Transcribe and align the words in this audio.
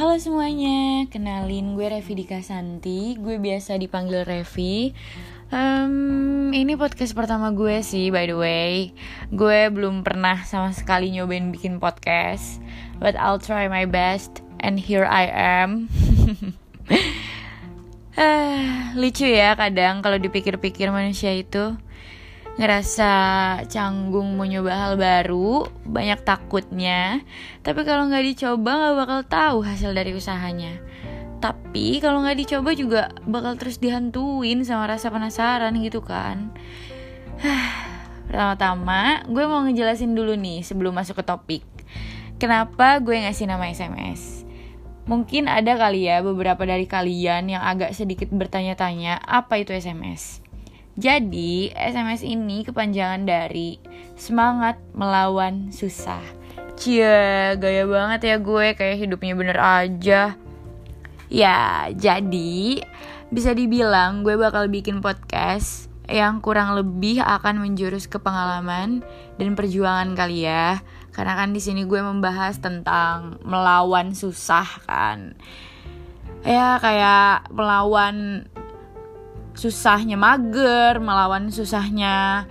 Halo 0.00 0.16
semuanya, 0.16 1.04
kenalin 1.12 1.76
gue 1.76 1.84
Revi 1.84 2.24
Dika 2.24 2.40
Santi 2.40 3.20
Gue 3.20 3.36
biasa 3.36 3.76
dipanggil 3.76 4.24
Revi. 4.24 4.96
Um, 5.52 6.48
Ini 6.56 6.72
podcast 6.80 7.12
pertama 7.12 7.52
gue 7.52 7.84
sih 7.84 8.08
by 8.08 8.24
the 8.24 8.32
way. 8.32 8.96
Gue 9.28 9.68
belum 9.68 10.00
pernah 10.00 10.40
sama 10.48 10.72
sekali 10.72 11.12
nyobain 11.12 11.52
bikin 11.52 11.76
podcast 11.76 12.64
But 12.96 13.12
I'll 13.20 13.36
try 13.36 13.68
my 13.68 13.84
best 13.84 14.40
And 14.64 14.80
here 14.80 15.04
I 15.04 15.28
am. 15.60 15.92
Uh, 18.16 18.96
Lucu 19.04 19.28
ya 19.28 19.52
kadang 19.52 20.00
kalau 20.00 20.16
dipikir-pikir 20.16 20.88
manusia 20.88 21.36
itu 21.36 21.76
ngerasa 22.60 23.12
canggung 23.72 24.36
mau 24.36 24.44
nyoba 24.44 24.72
hal 24.76 24.92
baru, 25.00 25.64
banyak 25.88 26.20
takutnya. 26.28 27.24
Tapi 27.64 27.88
kalau 27.88 28.12
nggak 28.12 28.36
dicoba 28.36 28.70
nggak 28.76 28.96
bakal 29.00 29.20
tahu 29.24 29.58
hasil 29.64 29.96
dari 29.96 30.12
usahanya. 30.12 30.76
Tapi 31.40 32.04
kalau 32.04 32.20
nggak 32.20 32.36
dicoba 32.36 32.76
juga 32.76 33.02
bakal 33.24 33.56
terus 33.56 33.80
dihantuin 33.80 34.60
sama 34.60 34.92
rasa 34.92 35.08
penasaran 35.08 35.72
gitu 35.80 36.04
kan. 36.04 36.52
Pertama-tama, 38.28 39.24
gue 39.24 39.44
mau 39.48 39.64
ngejelasin 39.64 40.12
dulu 40.12 40.36
nih 40.36 40.60
sebelum 40.60 40.92
masuk 40.92 41.16
ke 41.16 41.24
topik. 41.24 41.64
Kenapa 42.36 43.00
gue 43.00 43.24
ngasih 43.24 43.48
nama 43.48 43.72
SMS? 43.72 44.44
Mungkin 45.08 45.48
ada 45.48 45.80
kali 45.80 46.12
ya 46.12 46.20
beberapa 46.20 46.60
dari 46.68 46.84
kalian 46.84 47.56
yang 47.56 47.64
agak 47.64 47.96
sedikit 47.96 48.28
bertanya-tanya 48.28 49.16
apa 49.24 49.64
itu 49.64 49.72
SMS. 49.72 50.49
Jadi, 50.98 51.70
SMS 51.74 52.26
ini 52.26 52.66
kepanjangan 52.66 53.22
dari 53.22 53.78
semangat 54.18 54.80
melawan 54.96 55.70
susah. 55.70 56.22
Cia, 56.80 57.54
gaya 57.60 57.84
banget 57.84 58.20
ya 58.24 58.36
gue, 58.40 58.74
kayak 58.74 58.96
hidupnya 58.98 59.34
bener 59.36 59.58
aja. 59.60 60.34
Ya, 61.30 61.86
jadi 61.94 62.82
bisa 63.30 63.54
dibilang 63.54 64.26
gue 64.26 64.34
bakal 64.34 64.66
bikin 64.66 64.98
podcast 64.98 65.86
yang 66.10 66.42
kurang 66.42 66.74
lebih 66.74 67.22
akan 67.22 67.62
menjurus 67.62 68.10
ke 68.10 68.18
pengalaman 68.18 69.06
dan 69.38 69.54
perjuangan 69.54 70.18
kali 70.18 70.42
ya. 70.42 70.82
Karena 71.14 71.38
kan 71.38 71.54
di 71.54 71.62
sini 71.62 71.86
gue 71.86 72.02
membahas 72.02 72.58
tentang 72.58 73.38
melawan 73.46 74.10
susah 74.10 74.66
kan. 74.90 75.38
Ya 76.42 76.82
kayak 76.82 77.54
melawan 77.54 78.48
susahnya 79.60 80.16
mager, 80.16 80.96
melawan 81.04 81.52
susahnya 81.52 82.48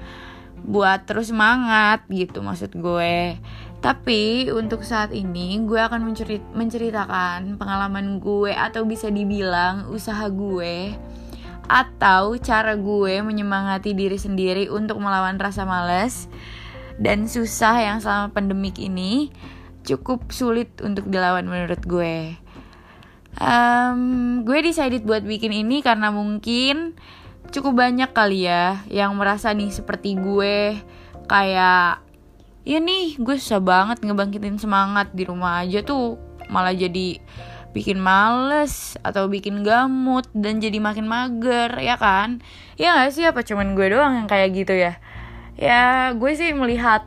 buat 0.62 1.10
terus 1.10 1.34
semangat 1.34 2.06
gitu 2.14 2.46
maksud 2.46 2.78
gue. 2.78 3.42
Tapi 3.82 4.52
untuk 4.54 4.86
saat 4.86 5.10
ini 5.16 5.58
gue 5.66 5.80
akan 5.82 6.06
mencerit 6.06 6.46
menceritakan 6.54 7.58
pengalaman 7.58 8.22
gue 8.22 8.54
atau 8.54 8.86
bisa 8.86 9.10
dibilang 9.10 9.90
usaha 9.90 10.30
gue 10.30 10.94
atau 11.70 12.38
cara 12.38 12.74
gue 12.78 13.22
menyemangati 13.22 13.94
diri 13.94 14.18
sendiri 14.18 14.68
untuk 14.70 14.98
melawan 15.02 15.38
rasa 15.38 15.66
males 15.70 16.26
dan 16.98 17.30
susah 17.30 17.78
yang 17.80 17.98
selama 18.02 18.34
pandemik 18.34 18.76
ini 18.82 19.30
cukup 19.86 20.34
sulit 20.34 20.68
untuk 20.82 21.08
dilawan 21.08 21.46
menurut 21.46 21.80
gue 21.86 22.36
um, 23.38 24.42
gue 24.42 24.60
decided 24.66 25.06
buat 25.06 25.22
bikin 25.22 25.54
ini 25.54 25.86
karena 25.86 26.10
mungkin 26.10 26.98
cukup 27.50 27.86
banyak 27.86 28.10
kali 28.14 28.50
ya 28.50 28.82
yang 28.90 29.14
merasa 29.14 29.54
nih 29.54 29.70
seperti 29.70 30.18
gue. 30.18 30.82
Kayak 31.30 32.02
ya 32.66 32.78
nih 32.82 33.22
gue 33.22 33.36
susah 33.38 33.62
banget 33.62 34.02
ngebangkitin 34.02 34.58
semangat 34.58 35.14
di 35.14 35.30
rumah 35.30 35.62
aja 35.62 35.86
tuh. 35.86 36.18
Malah 36.50 36.74
jadi 36.74 37.22
bikin 37.70 38.02
males 38.02 38.98
atau 39.06 39.30
bikin 39.30 39.62
gamut 39.62 40.26
dan 40.34 40.58
jadi 40.58 40.82
makin 40.82 41.06
mager 41.06 41.78
ya 41.78 42.02
kan? 42.02 42.42
Ya 42.82 42.98
gak 42.98 43.14
sih 43.14 43.26
apa 43.30 43.46
cuman 43.46 43.78
gue 43.78 43.94
doang 43.94 44.26
yang 44.26 44.28
kayak 44.30 44.50
gitu 44.58 44.74
ya? 44.74 44.98
Ya 45.60 46.16
gue 46.18 46.32
sih 46.34 46.50
melihat 46.56 47.06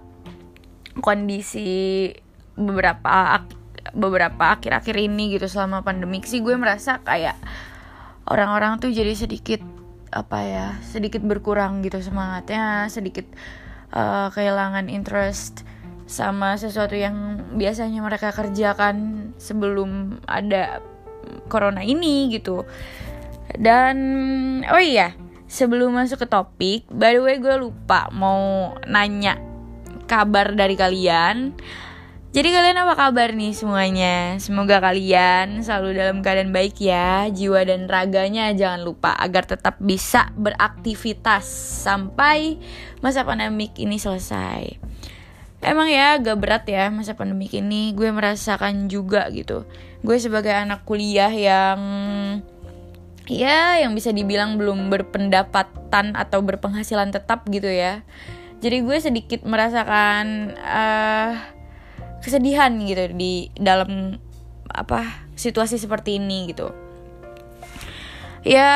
kondisi 1.02 2.12
beberapa 2.54 3.40
beberapa 3.92 4.56
akhir-akhir 4.56 4.96
ini 4.96 5.36
gitu 5.36 5.48
selama 5.48 5.84
pandemik 5.84 6.24
sih 6.24 6.40
gue 6.40 6.56
merasa 6.56 7.00
kayak 7.04 7.36
orang-orang 8.28 8.80
tuh 8.80 8.92
jadi 8.92 9.12
sedikit 9.12 9.60
apa 10.12 10.38
ya 10.44 10.66
sedikit 10.84 11.24
berkurang 11.24 11.80
gitu 11.80 12.00
semangatnya 12.04 12.88
sedikit 12.92 13.24
uh, 13.96 14.28
kehilangan 14.32 14.92
interest 14.92 15.64
sama 16.04 16.60
sesuatu 16.60 16.92
yang 16.92 17.40
biasanya 17.56 18.04
mereka 18.04 18.28
kerjakan 18.36 19.30
sebelum 19.40 20.20
ada 20.28 20.84
corona 21.48 21.80
ini 21.80 22.28
gitu. 22.28 22.68
Dan 23.56 23.96
oh 24.68 24.82
iya 24.82 25.16
sebelum 25.48 25.92
masuk 25.92 26.24
ke 26.24 26.28
topik 26.28 26.88
by 26.88 27.12
the 27.16 27.20
way 27.20 27.36
gue 27.36 27.56
lupa 27.60 28.08
mau 28.12 28.72
nanya 28.88 29.36
kabar 30.08 30.56
dari 30.56 30.72
kalian 30.76 31.52
jadi 32.32 32.48
kalian 32.48 32.80
apa 32.80 32.96
kabar 32.96 33.36
nih 33.36 33.52
semuanya? 33.52 34.40
Semoga 34.40 34.80
kalian 34.80 35.60
selalu 35.60 36.00
dalam 36.00 36.24
keadaan 36.24 36.48
baik 36.48 36.80
ya. 36.80 37.28
Jiwa 37.28 37.60
dan 37.68 37.84
raganya 37.92 38.48
jangan 38.56 38.80
lupa 38.80 39.12
agar 39.20 39.44
tetap 39.44 39.76
bisa 39.76 40.32
beraktivitas 40.40 41.44
Sampai 41.84 42.56
masa 43.04 43.28
pandemik 43.28 43.76
ini 43.76 44.00
selesai. 44.00 44.80
Emang 45.60 45.92
ya 45.92 46.16
agak 46.16 46.40
berat 46.40 46.64
ya 46.64 46.88
masa 46.88 47.12
pandemik 47.12 47.52
ini. 47.52 47.92
Gue 47.92 48.08
merasakan 48.08 48.88
juga 48.88 49.28
gitu. 49.28 49.68
Gue 50.00 50.16
sebagai 50.16 50.56
anak 50.56 50.88
kuliah 50.88 51.30
yang 51.30 51.80
Ya 53.30 53.78
yang 53.78 53.94
bisa 53.94 54.10
dibilang 54.10 54.58
belum 54.58 54.90
berpendapatan 54.90 56.18
atau 56.18 56.42
berpenghasilan 56.42 57.14
tetap 57.14 57.46
gitu 57.46 57.70
ya. 57.70 58.02
Jadi 58.58 58.82
gue 58.82 58.98
sedikit 58.98 59.46
merasakan 59.46 60.54
uh, 60.58 61.30
kesedihan 62.22 62.70
gitu 62.86 63.10
di 63.12 63.50
dalam 63.58 64.16
apa 64.70 65.28
situasi 65.36 65.76
seperti 65.76 66.16
ini 66.16 66.54
gitu. 66.54 66.72
Ya 68.42 68.72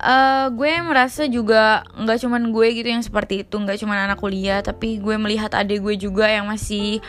uh, 0.00 0.46
gue 0.52 0.72
merasa 0.84 1.24
juga 1.30 1.86
nggak 1.96 2.18
cuman 2.26 2.42
gue 2.50 2.66
gitu 2.76 2.88
yang 2.90 3.04
seperti 3.04 3.46
itu 3.46 3.54
nggak 3.56 3.80
cuman 3.80 4.10
anak 4.10 4.18
kuliah 4.20 4.60
tapi 4.60 5.00
gue 5.00 5.16
melihat 5.16 5.54
adik 5.54 5.80
gue 5.80 5.94
juga 5.96 6.28
yang 6.28 6.50
masih 6.50 7.00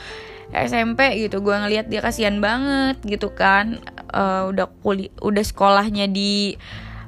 SMP 0.54 1.26
gitu. 1.26 1.42
Gue 1.42 1.58
ngelihat 1.58 1.90
dia 1.90 2.00
kasihan 2.06 2.38
banget 2.38 3.02
gitu 3.04 3.34
kan. 3.34 3.82
Uh, 4.14 4.54
udah 4.54 4.70
kuliah 4.86 5.12
udah 5.20 5.44
sekolahnya 5.44 6.08
di 6.08 6.56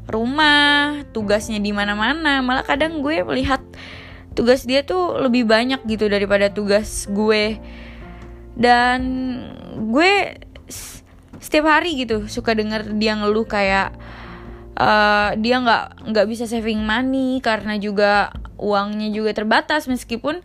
rumah 0.09 1.05
tugasnya 1.13 1.61
di 1.61 1.71
mana-mana. 1.71 2.41
Malah 2.41 2.65
kadang 2.65 3.05
gue 3.05 3.21
melihat 3.23 3.61
tugas 4.33 4.69
dia 4.69 4.85
tuh 4.85 5.17
lebih 5.17 5.49
banyak 5.49 5.81
gitu 5.89 6.05
daripada 6.09 6.49
tugas 6.53 7.09
gue 7.09 7.57
dan 8.57 8.99
gue 9.93 10.41
setiap 11.37 11.69
hari 11.69 11.93
gitu 11.93 12.25
suka 12.25 12.57
denger 12.57 12.97
dia 12.97 13.13
ngeluh 13.13 13.45
kayak 13.45 13.93
uh, 14.77 15.37
dia 15.37 15.61
nggak 15.61 16.09
nggak 16.09 16.25
bisa 16.29 16.49
saving 16.49 16.81
money 16.81 17.41
karena 17.41 17.77
juga 17.77 18.33
uangnya 18.57 19.13
juga 19.13 19.33
terbatas. 19.33 19.89
Meskipun 19.89 20.41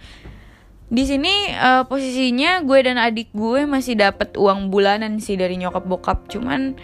di 0.93 1.05
sini 1.09 1.33
uh, 1.57 1.89
posisinya 1.89 2.61
gue 2.65 2.79
dan 2.85 3.01
adik 3.01 3.33
gue 3.33 3.65
masih 3.65 3.97
dapat 3.97 4.37
uang 4.37 4.69
bulanan 4.69 5.21
sih 5.21 5.37
dari 5.37 5.57
nyokap 5.61 5.85
bokap. 5.89 6.29
Cuman 6.29 6.77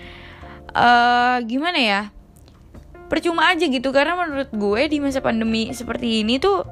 uh, 0.72 1.37
gimana 1.44 1.81
ya? 1.81 2.03
Percuma 3.09 3.49
aja 3.49 3.65
gitu 3.65 3.88
karena 3.88 4.17
menurut 4.21 4.53
gue 4.53 4.83
di 4.93 5.00
masa 5.00 5.25
pandemi 5.25 5.72
seperti 5.72 6.25
ini 6.25 6.37
tuh 6.37 6.69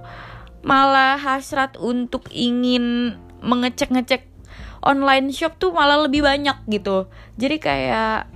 malah 0.61 1.17
hasrat 1.17 1.81
untuk 1.81 2.29
ingin 2.29 3.17
mengecek-ngecek 3.41 4.36
online 4.83 5.33
shop 5.33 5.57
tuh 5.61 5.73
malah 5.73 6.05
lebih 6.05 6.25
banyak 6.25 6.57
gitu. 6.69 7.07
Jadi 7.37 7.57
kayak 7.61 8.29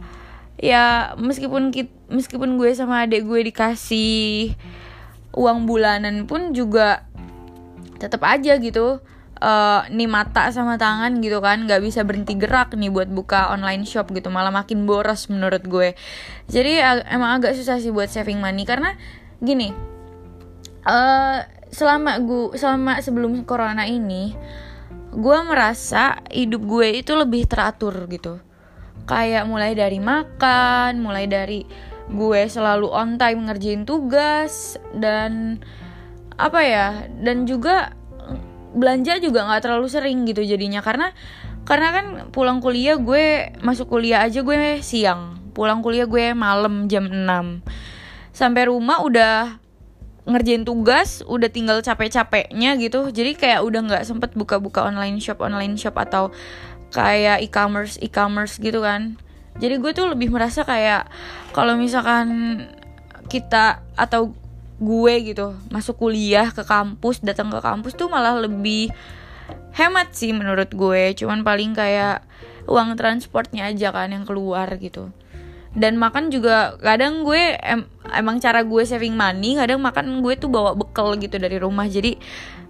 ya 0.60 1.16
meskipun 1.16 1.72
kita, 1.72 1.92
meskipun 2.12 2.60
gue 2.60 2.70
sama 2.76 3.08
adek 3.08 3.24
gue 3.24 3.40
dikasih 3.48 4.52
uang 5.32 5.64
bulanan 5.64 6.28
pun 6.28 6.52
juga 6.52 7.08
tetap 7.96 8.24
aja 8.24 8.56
gitu 8.60 9.00
uh, 9.40 9.80
nih 9.88 10.08
mata 10.08 10.52
sama 10.52 10.76
tangan 10.76 11.20
gitu 11.24 11.40
kan 11.40 11.64
nggak 11.64 11.80
bisa 11.80 12.04
berhenti 12.04 12.36
gerak 12.36 12.76
nih 12.76 12.92
buat 12.92 13.08
buka 13.08 13.52
online 13.52 13.88
shop 13.88 14.12
gitu 14.12 14.28
malah 14.28 14.52
makin 14.52 14.84
boros 14.84 15.32
menurut 15.32 15.64
gue. 15.64 15.96
Jadi 16.48 16.80
emang 17.08 17.40
agak 17.40 17.56
susah 17.56 17.80
sih 17.80 17.92
buat 17.92 18.12
saving 18.12 18.38
money 18.38 18.68
karena 18.68 18.94
gini 19.40 19.72
uh, 20.84 21.40
selama 21.70 22.20
gue 22.20 22.58
selama 22.58 23.00
sebelum 23.00 23.46
corona 23.46 23.86
ini 23.88 24.36
gue 25.20 25.38
merasa 25.44 26.24
hidup 26.32 26.64
gue 26.64 27.04
itu 27.04 27.12
lebih 27.14 27.44
teratur 27.46 27.94
gitu. 28.08 28.40
Kayak 29.04 29.44
mulai 29.46 29.76
dari 29.76 30.00
makan 30.00 31.00
mulai 31.04 31.28
dari 31.28 31.62
gue 32.10 32.40
selalu 32.50 32.90
on 32.90 33.20
time 33.20 33.46
ngerjain 33.46 33.86
tugas 33.86 34.80
dan 34.96 35.62
apa 36.40 36.60
ya 36.64 36.86
dan 37.20 37.44
juga 37.46 37.94
belanja 38.72 39.20
juga 39.20 39.46
nggak 39.46 39.62
terlalu 39.62 39.88
sering 39.92 40.24
gitu 40.24 40.42
jadinya. 40.42 40.80
Karena 40.80 41.12
karena 41.68 41.88
kan 41.94 42.06
pulang 42.34 42.58
kuliah 42.58 42.96
gue 42.98 43.54
masuk 43.60 43.92
kuliah 43.92 44.26
aja 44.26 44.42
gue 44.42 44.80
siang 44.80 45.38
pulang 45.52 45.84
kuliah 45.84 46.08
gue 46.08 46.32
malam 46.32 46.88
jam 46.88 47.06
6 47.06 47.62
sampai 48.32 48.62
rumah 48.66 49.04
udah 49.04 49.60
ngerjain 50.28 50.64
tugas 50.64 51.24
udah 51.24 51.48
tinggal 51.48 51.80
capek-capeknya 51.80 52.76
gitu. 52.76 53.08
Jadi 53.08 53.36
kayak 53.36 53.60
udah 53.64 53.80
nggak 53.86 54.04
sempet 54.04 54.36
buka-buka 54.36 54.84
online 54.84 55.20
shop 55.20 55.40
online 55.40 55.76
shop 55.80 55.96
atau 55.96 56.28
kayak 56.92 57.40
e-commerce 57.44 57.96
e-commerce 58.02 58.60
gitu 58.60 58.84
kan. 58.84 59.16
Jadi 59.60 59.80
gue 59.80 59.92
tuh 59.92 60.12
lebih 60.12 60.32
merasa 60.32 60.64
kayak 60.64 61.08
kalau 61.56 61.76
misalkan 61.76 62.60
kita 63.30 63.84
atau 63.94 64.34
gue 64.80 65.14
gitu 65.32 65.52
masuk 65.68 66.00
kuliah 66.00 66.48
ke 66.50 66.64
kampus 66.64 67.20
datang 67.20 67.52
ke 67.52 67.60
kampus 67.60 67.92
tuh 67.92 68.08
malah 68.08 68.40
lebih 68.40 68.88
hemat 69.76 70.12
sih 70.16 70.32
menurut 70.32 70.72
gue. 70.72 71.14
Cuman 71.16 71.44
paling 71.44 71.76
kayak 71.76 72.24
uang 72.70 72.94
transportnya 72.94 73.66
aja 73.66 73.90
kan 73.90 74.14
yang 74.14 74.24
keluar 74.28 74.68
gitu 74.78 75.10
dan 75.70 75.94
makan 75.94 76.34
juga 76.34 76.74
kadang 76.82 77.22
gue 77.22 77.54
em, 77.62 77.86
emang 78.10 78.42
cara 78.42 78.66
gue 78.66 78.82
saving 78.82 79.14
money 79.14 79.54
kadang 79.54 79.78
makan 79.78 80.18
gue 80.18 80.34
tuh 80.34 80.50
bawa 80.50 80.74
bekal 80.74 81.14
gitu 81.14 81.38
dari 81.38 81.62
rumah. 81.62 81.86
Jadi 81.86 82.18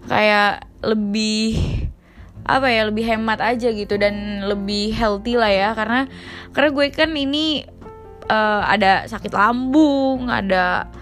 kayak 0.04 0.68
lebih 0.84 1.56
apa 2.44 2.66
ya 2.72 2.88
lebih 2.88 3.04
hemat 3.04 3.38
aja 3.40 3.68
gitu 3.72 3.96
dan 3.96 4.44
lebih 4.44 4.92
healthy 4.92 5.40
lah 5.40 5.48
ya. 5.48 5.72
Karena 5.72 6.04
karena 6.52 6.70
gue 6.76 6.86
kan 6.92 7.10
ini 7.16 7.64
uh, 8.28 8.62
ada 8.68 9.08
sakit 9.08 9.32
lambung 9.32 10.28
ada 10.28 10.92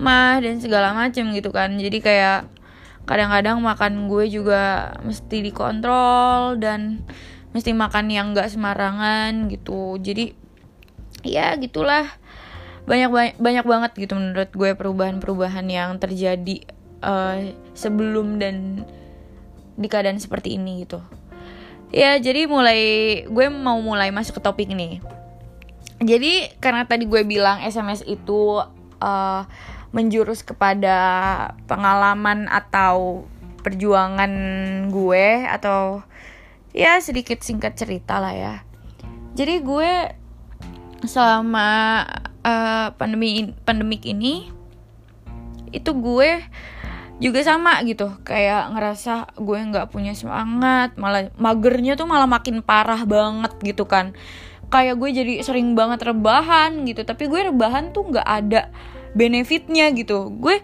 mah 0.00 0.40
dan 0.40 0.56
segala 0.56 0.96
macem 0.96 1.28
gitu 1.36 1.52
kan. 1.52 1.76
Jadi 1.76 2.00
kayak 2.00 2.48
kadang-kadang 3.04 3.60
makan 3.60 4.08
gue 4.08 4.24
juga 4.32 4.92
mesti 5.04 5.44
dikontrol 5.44 6.56
dan 6.58 7.04
mesti 7.52 7.76
makan 7.76 8.08
yang 8.08 8.32
gak 8.32 8.52
sembarangan 8.52 9.52
gitu. 9.52 10.00
Jadi 10.00 10.45
ya 11.26 11.54
gitulah. 11.58 12.06
Banyak 12.86 13.10
banyak, 13.10 13.34
banyak 13.42 13.66
banget 13.66 13.90
gitu 13.98 14.14
menurut 14.14 14.50
gue 14.54 14.70
perubahan-perubahan 14.78 15.66
yang 15.66 15.98
terjadi 15.98 16.62
uh, 17.02 17.50
sebelum 17.74 18.38
dan 18.38 18.86
di 19.74 19.86
keadaan 19.90 20.22
seperti 20.22 20.54
ini 20.56 20.86
gitu. 20.86 21.02
Ya 21.90 22.18
jadi 22.18 22.46
mulai 22.46 22.80
gue 23.26 23.46
mau 23.50 23.78
mulai 23.82 24.10
masuk 24.14 24.38
ke 24.38 24.42
topik 24.42 24.70
nih. 24.70 25.02
Jadi 25.98 26.52
karena 26.62 26.84
tadi 26.84 27.08
gue 27.08 27.22
bilang 27.24 27.62
SMS 27.62 28.04
itu 28.04 28.60
uh, 29.00 29.42
menjurus 29.94 30.44
kepada 30.44 30.98
pengalaman 31.64 32.50
atau 32.52 33.24
perjuangan 33.64 34.30
gue 34.92 35.26
atau 35.48 36.04
ya 36.76 37.00
sedikit 37.00 37.40
singkat 37.40 37.74
cerita 37.74 38.20
lah 38.20 38.34
ya. 38.36 38.54
Jadi 39.32 39.64
gue 39.64 39.92
selama 41.08 42.02
uh, 42.46 42.92
pandemi 42.94 43.54
pandemik 43.64 44.06
ini 44.06 44.50
itu 45.74 45.90
gue 45.96 46.42
juga 47.16 47.40
sama 47.42 47.80
gitu. 47.88 48.12
Kayak 48.22 48.76
ngerasa 48.76 49.34
gue 49.40 49.58
nggak 49.72 49.90
punya 49.90 50.12
semangat 50.12 50.94
malah 51.00 51.32
magernya 51.40 51.96
tuh 51.96 52.04
malah 52.04 52.28
makin 52.28 52.60
parah 52.60 53.02
banget 53.08 53.52
gitu 53.64 53.88
kan. 53.88 54.12
Kayak 54.68 54.98
gue 54.98 55.10
jadi 55.22 55.34
sering 55.46 55.78
banget 55.78 56.06
rebahan 56.06 56.84
gitu 56.84 57.06
tapi 57.06 57.30
gue 57.30 57.50
rebahan 57.50 57.94
tuh 57.94 58.12
nggak 58.12 58.26
ada 58.26 58.68
benefitnya 59.16 59.90
gitu. 59.96 60.28
Gue 60.36 60.60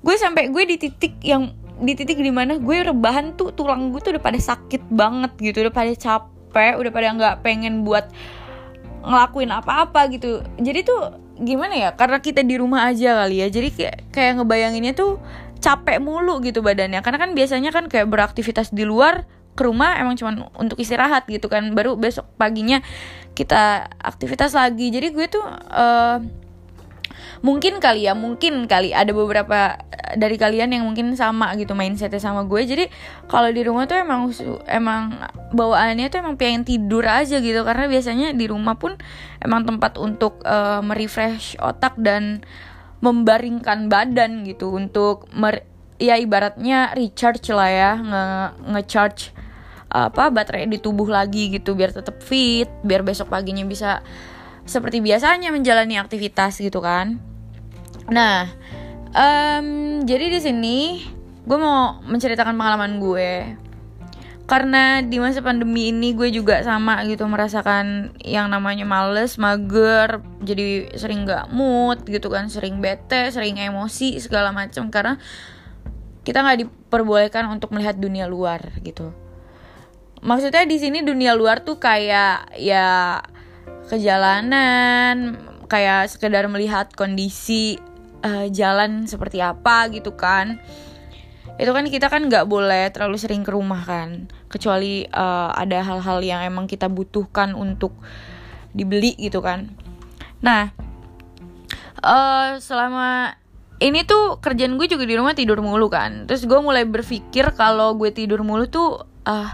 gue 0.00 0.16
sampai 0.16 0.48
gue 0.48 0.64
di 0.64 0.76
titik 0.80 1.20
yang 1.24 1.52
di 1.80 1.96
titik 1.96 2.20
di 2.20 2.28
mana 2.28 2.60
gue 2.60 2.78
rebahan 2.92 3.36
tuh 3.40 3.56
tulang 3.56 3.88
gue 3.88 4.00
tuh 4.04 4.12
udah 4.16 4.22
pada 4.22 4.36
sakit 4.36 4.92
banget 4.92 5.32
gitu 5.40 5.64
udah 5.64 5.72
pada 5.72 5.92
capek 5.96 6.76
udah 6.76 6.92
pada 6.92 7.08
nggak 7.16 7.34
pengen 7.40 7.88
buat 7.88 8.12
ngelakuin 9.00 9.50
apa-apa 9.52 10.08
gitu. 10.12 10.44
Jadi 10.60 10.84
tuh 10.84 11.16
gimana 11.40 11.74
ya? 11.76 11.90
Karena 11.96 12.20
kita 12.20 12.44
di 12.44 12.56
rumah 12.60 12.88
aja 12.88 13.24
kali 13.24 13.44
ya. 13.44 13.48
Jadi 13.48 13.68
kayak 13.72 13.96
kayak 14.12 14.32
ngebayanginnya 14.40 14.92
tuh 14.92 15.20
capek 15.60 16.00
mulu 16.00 16.40
gitu 16.44 16.60
badannya. 16.60 17.00
Karena 17.04 17.18
kan 17.20 17.30
biasanya 17.32 17.70
kan 17.72 17.88
kayak 17.88 18.08
beraktivitas 18.08 18.72
di 18.72 18.84
luar 18.84 19.24
ke 19.58 19.66
rumah 19.66 19.98
emang 19.98 20.14
cuman 20.16 20.48
untuk 20.56 20.80
istirahat 20.80 21.28
gitu 21.28 21.48
kan. 21.48 21.72
Baru 21.72 21.96
besok 21.96 22.28
paginya 22.36 22.84
kita 23.32 23.88
aktivitas 24.00 24.52
lagi. 24.52 24.92
Jadi 24.92 25.12
gue 25.12 25.26
tuh 25.28 25.44
uh, 25.72 26.20
mungkin 27.40 27.80
kali 27.80 28.06
ya 28.08 28.12
mungkin 28.12 28.68
kali. 28.68 28.92
Ada 28.92 29.12
beberapa 29.16 29.80
eh, 29.92 30.16
dari 30.16 30.36
kalian 30.36 30.76
yang 30.76 30.84
mungkin 30.84 31.16
sama 31.16 31.52
gitu 31.56 31.72
mindsetnya 31.72 32.20
sama 32.20 32.44
gue. 32.44 32.60
Jadi 32.64 32.84
kalau 33.28 33.48
di 33.48 33.62
rumah 33.64 33.88
tuh 33.88 34.00
emang 34.00 34.32
emang 34.68 35.02
bawaannya 35.52 36.06
tuh 36.12 36.20
emang 36.24 36.36
pengen 36.36 36.62
tidur 36.64 37.04
aja 37.04 37.40
gitu. 37.40 37.60
Karena 37.64 37.88
biasanya 37.88 38.36
di 38.36 38.46
rumah 38.48 38.76
pun 38.76 38.96
emang 39.40 39.64
tempat 39.64 39.96
untuk 39.96 40.44
uh, 40.44 40.84
merefresh 40.84 41.56
otak 41.60 41.96
dan 41.96 42.44
membaringkan 43.00 43.88
badan 43.88 44.44
gitu. 44.44 44.76
Untuk 44.76 45.28
mer 45.32 45.64
ya 46.00 46.20
ibaratnya 46.20 46.92
recharge 46.92 47.48
lah 47.52 47.70
ya. 47.72 47.92
Nge 47.96 48.24
ngecharge 48.76 49.22
apa 49.90 50.30
baterai 50.30 50.70
di 50.70 50.78
tubuh 50.78 51.08
lagi 51.08 51.50
gitu. 51.50 51.72
Biar 51.72 51.96
tetap 51.96 52.20
fit 52.20 52.68
biar 52.84 53.00
besok 53.00 53.32
paginya 53.32 53.64
bisa 53.64 54.04
seperti 54.68 55.02
biasanya 55.02 55.50
menjalani 55.50 55.98
aktivitas 55.98 56.62
gitu 56.62 56.78
kan 56.78 57.29
Nah, 58.10 58.50
um, 59.14 60.02
jadi 60.02 60.26
di 60.34 60.40
sini 60.42 60.78
gue 61.46 61.58
mau 61.58 62.02
menceritakan 62.02 62.58
pengalaman 62.58 62.98
gue. 62.98 63.32
Karena 64.50 64.98
di 64.98 65.22
masa 65.22 65.46
pandemi 65.46 65.94
ini 65.94 66.10
gue 66.10 66.26
juga 66.34 66.58
sama 66.66 67.06
gitu 67.06 67.22
merasakan 67.30 68.18
yang 68.18 68.50
namanya 68.50 68.82
males, 68.82 69.38
mager, 69.38 70.18
jadi 70.42 70.90
sering 70.98 71.22
gak 71.22 71.54
mood 71.54 72.02
gitu 72.02 72.26
kan, 72.26 72.50
sering 72.50 72.82
bete, 72.82 73.30
sering 73.30 73.62
emosi 73.62 74.18
segala 74.18 74.50
macam 74.50 74.90
karena 74.90 75.22
kita 76.26 76.42
nggak 76.42 76.66
diperbolehkan 76.66 77.46
untuk 77.46 77.70
melihat 77.70 77.94
dunia 77.94 78.26
luar 78.26 78.74
gitu. 78.82 79.14
Maksudnya 80.20 80.66
di 80.66 80.82
sini 80.82 81.06
dunia 81.06 81.32
luar 81.32 81.62
tuh 81.62 81.78
kayak 81.78 82.58
ya 82.58 83.22
kejalanan, 83.86 85.38
kayak 85.70 86.10
sekedar 86.10 86.44
melihat 86.50 86.90
kondisi 86.92 87.78
uh, 88.24 88.46
jalan 88.48 89.04
seperti 89.04 89.40
apa 89.40 89.88
gitu 89.92 90.14
kan. 90.16 90.60
Itu 91.60 91.76
kan 91.76 91.84
kita 91.84 92.08
kan 92.08 92.24
nggak 92.24 92.48
boleh 92.48 92.88
terlalu 92.88 93.20
sering 93.20 93.44
ke 93.44 93.52
rumah 93.52 93.84
kan. 93.84 94.32
Kecuali 94.48 95.04
uh, 95.04 95.52
ada 95.52 95.84
hal-hal 95.84 96.24
yang 96.24 96.40
emang 96.40 96.64
kita 96.64 96.88
butuhkan 96.88 97.52
untuk 97.52 97.92
dibeli 98.72 99.12
gitu 99.20 99.44
kan. 99.44 99.68
Nah 100.40 100.72
uh, 102.00 102.56
selama 102.56 103.36
ini 103.80 104.04
tuh 104.04 104.36
kerjaan 104.44 104.76
gue 104.76 104.88
juga 104.88 105.04
di 105.08 105.16
rumah 105.16 105.36
tidur 105.36 105.60
mulu 105.60 105.88
kan. 105.92 106.28
Terus 106.28 106.44
gue 106.44 106.60
mulai 106.60 106.84
berpikir 106.84 107.52
kalau 107.56 107.96
gue 107.96 108.12
tidur 108.12 108.44
mulu 108.44 108.68
tuh 108.68 109.04
uh, 109.24 109.52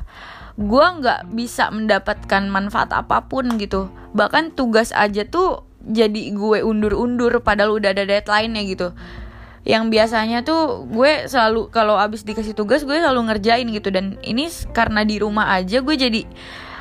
gue 0.57 0.87
nggak 1.03 1.31
bisa 1.37 1.69
mendapatkan 1.71 2.43
manfaat 2.51 2.91
apa 2.95 3.27
pun 3.27 3.47
gitu. 3.59 3.91
Bahkan 4.15 4.59
tugas 4.59 4.91
aja 4.95 5.23
tuh 5.27 5.66
jadi 5.87 6.35
gue 6.35 6.67
undur-undur 6.67 7.39
padahal 7.41 7.79
udah 7.79 7.95
ada 7.95 8.03
deadline-nya 8.03 8.63
gitu. 8.67 8.89
Yang 9.67 9.85
biasanya 9.91 10.39
tuh 10.47 10.87
gue 10.87 11.27
selalu 11.27 11.71
kalau 11.75 11.99
abis 11.99 12.23
dikasih 12.23 12.55
tugas 12.55 12.83
gue 12.83 12.99
selalu 12.99 13.31
ngerjain 13.31 13.67
gitu. 13.71 13.95
Dan 13.95 14.19
ini 14.27 14.51
karena 14.75 15.07
di 15.07 15.23
rumah 15.23 15.55
aja 15.55 15.83
gue 15.83 15.95
jadi 15.95 16.23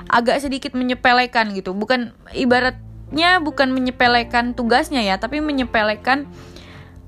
agak 0.10 0.42
sedikit 0.42 0.74
menyepelekan 0.74 1.54
gitu. 1.54 1.74
Bukan 1.74 2.14
ibaratnya 2.34 3.42
bukan 3.42 3.74
menyepelekan 3.74 4.54
tugasnya 4.54 5.02
ya 5.02 5.18
tapi 5.18 5.42
menyepelekan 5.42 6.30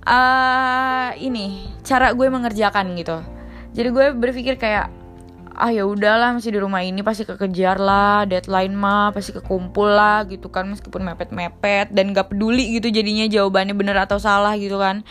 uh, 0.06 1.14
ini 1.18 1.70
cara 1.86 2.14
gue 2.14 2.28
mengerjakan 2.30 2.98
gitu. 2.98 3.22
Jadi 3.78 3.90
gue 3.94 4.06
berpikir 4.18 4.58
kayak 4.58 4.97
ah 5.58 5.74
ya 5.74 5.90
udahlah 5.90 6.38
masih 6.38 6.54
di 6.54 6.62
rumah 6.62 6.86
ini 6.86 7.02
pasti 7.02 7.26
kekejar 7.26 7.82
lah 7.82 8.30
deadline 8.30 8.78
mah 8.78 9.10
pasti 9.10 9.34
kekumpul 9.34 9.90
lah 9.90 10.22
gitu 10.30 10.54
kan 10.54 10.70
meskipun 10.70 11.02
mepet-mepet 11.02 11.90
dan 11.90 12.14
gak 12.14 12.30
peduli 12.30 12.78
gitu 12.78 12.94
jadinya 12.94 13.26
jawabannya 13.26 13.74
bener 13.74 13.98
atau 13.98 14.22
salah 14.22 14.54
gitu 14.54 14.78
kan. 14.78 15.02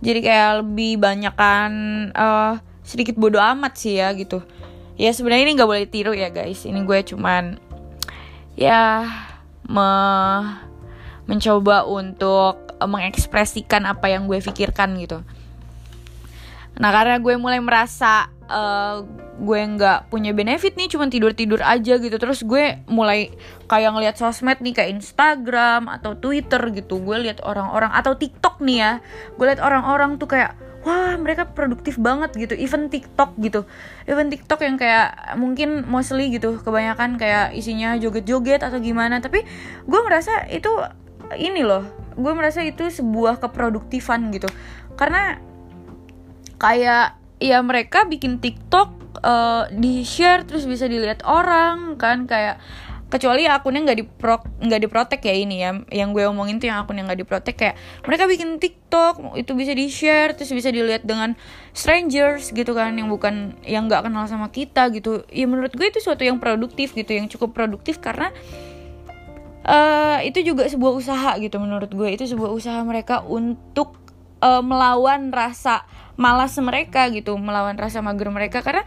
Jadi 0.00 0.20
kayak 0.20 0.64
lebih 0.64 1.00
banyak 1.00 1.34
kan 1.36 1.72
uh, 2.12 2.60
sedikit 2.84 3.16
bodoh 3.16 3.40
amat 3.40 3.76
sih 3.76 4.00
ya 4.00 4.12
gitu. 4.16 4.44
Ya 5.00 5.16
sebenarnya 5.16 5.48
ini 5.48 5.52
nggak 5.56 5.70
boleh 5.70 5.88
tiru 5.88 6.12
ya 6.12 6.28
guys. 6.28 6.64
Ini 6.68 6.80
gue 6.84 7.00
cuman 7.04 7.56
ya 8.56 9.08
me 9.64 9.90
mencoba 11.24 11.88
untuk 11.88 12.76
mengekspresikan 12.80 13.84
apa 13.84 14.08
yang 14.12 14.24
gue 14.28 14.40
pikirkan 14.40 14.96
gitu. 15.00 15.20
Nah 16.80 16.90
karena 16.92 17.20
gue 17.20 17.36
mulai 17.36 17.60
merasa 17.60 18.32
uh, 18.50 19.06
gue 19.40 19.60
nggak 19.78 20.12
punya 20.12 20.36
benefit 20.36 20.76
nih 20.76 20.90
cuma 20.92 21.08
tidur 21.08 21.32
tidur 21.32 21.62
aja 21.62 21.96
gitu. 21.96 22.16
Terus 22.18 22.44
gue 22.44 22.82
mulai 22.90 23.32
kayak 23.70 23.96
ngeliat 23.96 24.16
sosmed 24.18 24.60
nih 24.60 24.74
kayak 24.76 24.90
Instagram 25.00 25.88
atau 25.88 26.18
Twitter 26.18 26.60
gitu. 26.74 27.00
Gue 27.00 27.22
lihat 27.24 27.40
orang-orang 27.46 27.94
atau 27.94 28.18
TikTok 28.18 28.60
nih 28.60 28.78
ya. 28.82 28.92
Gue 29.38 29.48
lihat 29.48 29.62
orang-orang 29.62 30.18
tuh 30.18 30.28
kayak 30.28 30.58
wah 30.84 31.16
mereka 31.16 31.48
produktif 31.48 31.96
banget 31.96 32.34
gitu. 32.36 32.52
Even 32.58 32.92
TikTok 32.92 33.38
gitu. 33.40 33.64
Even 34.04 34.28
TikTok 34.28 34.60
yang 34.66 34.76
kayak 34.76 35.38
mungkin 35.38 35.86
mostly 35.88 36.28
gitu 36.34 36.60
kebanyakan 36.60 37.16
kayak 37.16 37.56
isinya 37.56 37.96
joget-joget 37.96 38.60
atau 38.60 38.82
gimana. 38.82 39.22
Tapi 39.22 39.46
gue 39.86 40.00
merasa 40.04 40.44
itu 40.52 40.68
ini 41.38 41.62
loh. 41.64 41.86
Gue 42.18 42.34
merasa 42.36 42.60
itu 42.60 42.84
sebuah 42.90 43.40
keproduktifan 43.40 44.28
gitu. 44.34 44.50
Karena 44.98 45.40
kayak 46.60 47.19
ya 47.40 47.58
mereka 47.64 48.04
bikin 48.04 48.38
TikTok 48.38 49.20
uh, 49.24 49.66
di 49.72 50.04
share 50.04 50.44
terus 50.44 50.68
bisa 50.68 50.86
dilihat 50.86 51.24
orang 51.24 51.96
kan 51.96 52.28
kayak 52.28 52.60
kecuali 53.10 53.42
akunnya 53.50 53.82
nggak 53.82 53.98
diprok 54.06 54.42
nggak 54.62 54.80
diprotek 54.86 55.20
ya 55.26 55.34
ini 55.34 55.56
ya 55.66 55.82
yang 55.90 56.14
gue 56.14 56.22
omongin 56.30 56.62
tuh 56.62 56.70
yang 56.70 56.78
akun 56.78 56.94
yang 56.94 57.10
nggak 57.10 57.26
diprotek 57.26 57.58
kayak 57.58 57.76
mereka 58.06 58.30
bikin 58.30 58.62
TikTok 58.62 59.34
itu 59.34 59.50
bisa 59.58 59.74
di 59.74 59.90
share 59.90 60.38
terus 60.38 60.54
bisa 60.54 60.70
dilihat 60.70 61.02
dengan 61.02 61.34
strangers 61.74 62.54
gitu 62.54 62.70
kan 62.70 62.94
yang 62.94 63.10
bukan 63.10 63.58
yang 63.66 63.90
nggak 63.90 64.06
kenal 64.06 64.30
sama 64.30 64.54
kita 64.54 64.94
gitu. 64.94 65.26
Ya 65.34 65.50
menurut 65.50 65.74
gue 65.74 65.90
itu 65.90 65.98
suatu 65.98 66.22
yang 66.22 66.38
produktif 66.38 66.94
gitu 66.94 67.10
yang 67.10 67.26
cukup 67.26 67.50
produktif 67.50 67.98
karena 67.98 68.30
uh, 69.66 70.22
itu 70.22 70.46
juga 70.46 70.70
sebuah 70.70 70.94
usaha 70.94 71.34
gitu 71.42 71.58
menurut 71.58 71.90
gue. 71.90 72.08
Itu 72.14 72.30
sebuah 72.30 72.54
usaha 72.54 72.78
mereka 72.86 73.26
untuk 73.26 73.98
uh, 74.38 74.62
melawan 74.62 75.34
rasa 75.34 75.82
malas 76.20 76.52
mereka 76.60 77.08
gitu 77.08 77.34
melawan 77.40 77.80
rasa 77.80 78.04
mager 78.04 78.28
mereka. 78.28 78.60
Karena 78.60 78.84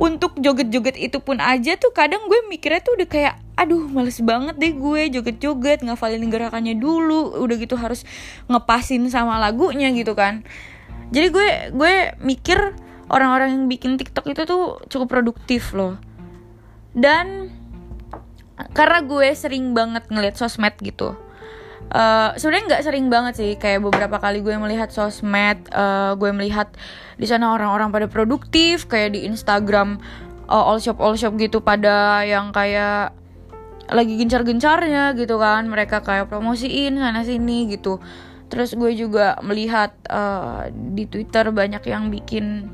untuk 0.00 0.40
joget-joget 0.40 0.96
itu 0.96 1.20
pun 1.20 1.36
aja 1.44 1.76
tuh 1.76 1.92
kadang 1.92 2.24
gue 2.24 2.40
mikirnya 2.48 2.80
tuh 2.80 2.96
udah 2.96 3.08
kayak 3.08 3.34
aduh 3.60 3.84
males 3.92 4.16
banget 4.24 4.56
deh 4.56 4.72
gue 4.72 5.20
joget-joget 5.20 5.84
ngafalin 5.84 6.24
gerakannya 6.32 6.80
dulu 6.80 7.36
udah 7.36 7.56
gitu 7.60 7.76
harus 7.76 8.08
ngepasin 8.48 9.04
sama 9.12 9.36
lagunya 9.36 9.92
gitu 9.92 10.16
kan. 10.16 10.40
Jadi 11.12 11.26
gue 11.28 11.48
gue 11.76 11.94
mikir 12.24 12.58
orang-orang 13.12 13.52
yang 13.52 13.64
bikin 13.68 14.00
TikTok 14.00 14.32
itu 14.32 14.48
tuh 14.48 14.80
cukup 14.88 15.20
produktif 15.20 15.76
loh. 15.76 16.00
Dan 16.96 17.52
karena 18.72 19.04
gue 19.04 19.28
sering 19.36 19.76
banget 19.76 20.08
ngeliat 20.08 20.36
sosmed 20.36 20.76
gitu 20.80 21.16
uh, 21.94 22.34
sebenarnya 22.38 22.64
nggak 22.74 22.84
sering 22.86 23.06
banget 23.10 23.34
sih. 23.38 23.52
Kayak 23.58 23.86
beberapa 23.86 24.16
kali 24.18 24.42
gue 24.42 24.54
melihat 24.56 24.90
sosmed 24.90 25.70
uh, 25.74 26.14
gue 26.14 26.30
melihat 26.30 26.70
di 27.20 27.26
sana 27.28 27.52
orang-orang 27.52 27.92
pada 27.92 28.06
produktif 28.08 28.88
kayak 28.88 29.14
di 29.18 29.28
Instagram 29.28 30.00
uh, 30.48 30.64
all 30.64 30.80
shop 30.80 30.98
all 31.02 31.14
shop 31.14 31.36
gitu 31.36 31.60
pada 31.60 32.24
yang 32.24 32.50
kayak 32.50 33.14
lagi 33.90 34.14
gencar-gencarnya 34.18 35.18
gitu 35.18 35.36
kan. 35.36 35.66
Mereka 35.66 36.02
kayak 36.06 36.30
promosiin 36.30 36.98
sana 36.98 37.26
sini 37.26 37.70
gitu. 37.70 37.98
Terus 38.50 38.74
gue 38.74 38.90
juga 38.98 39.38
melihat 39.46 39.94
uh, 40.10 40.66
di 40.70 41.06
Twitter 41.06 41.54
banyak 41.54 41.86
yang 41.86 42.10
bikin 42.10 42.66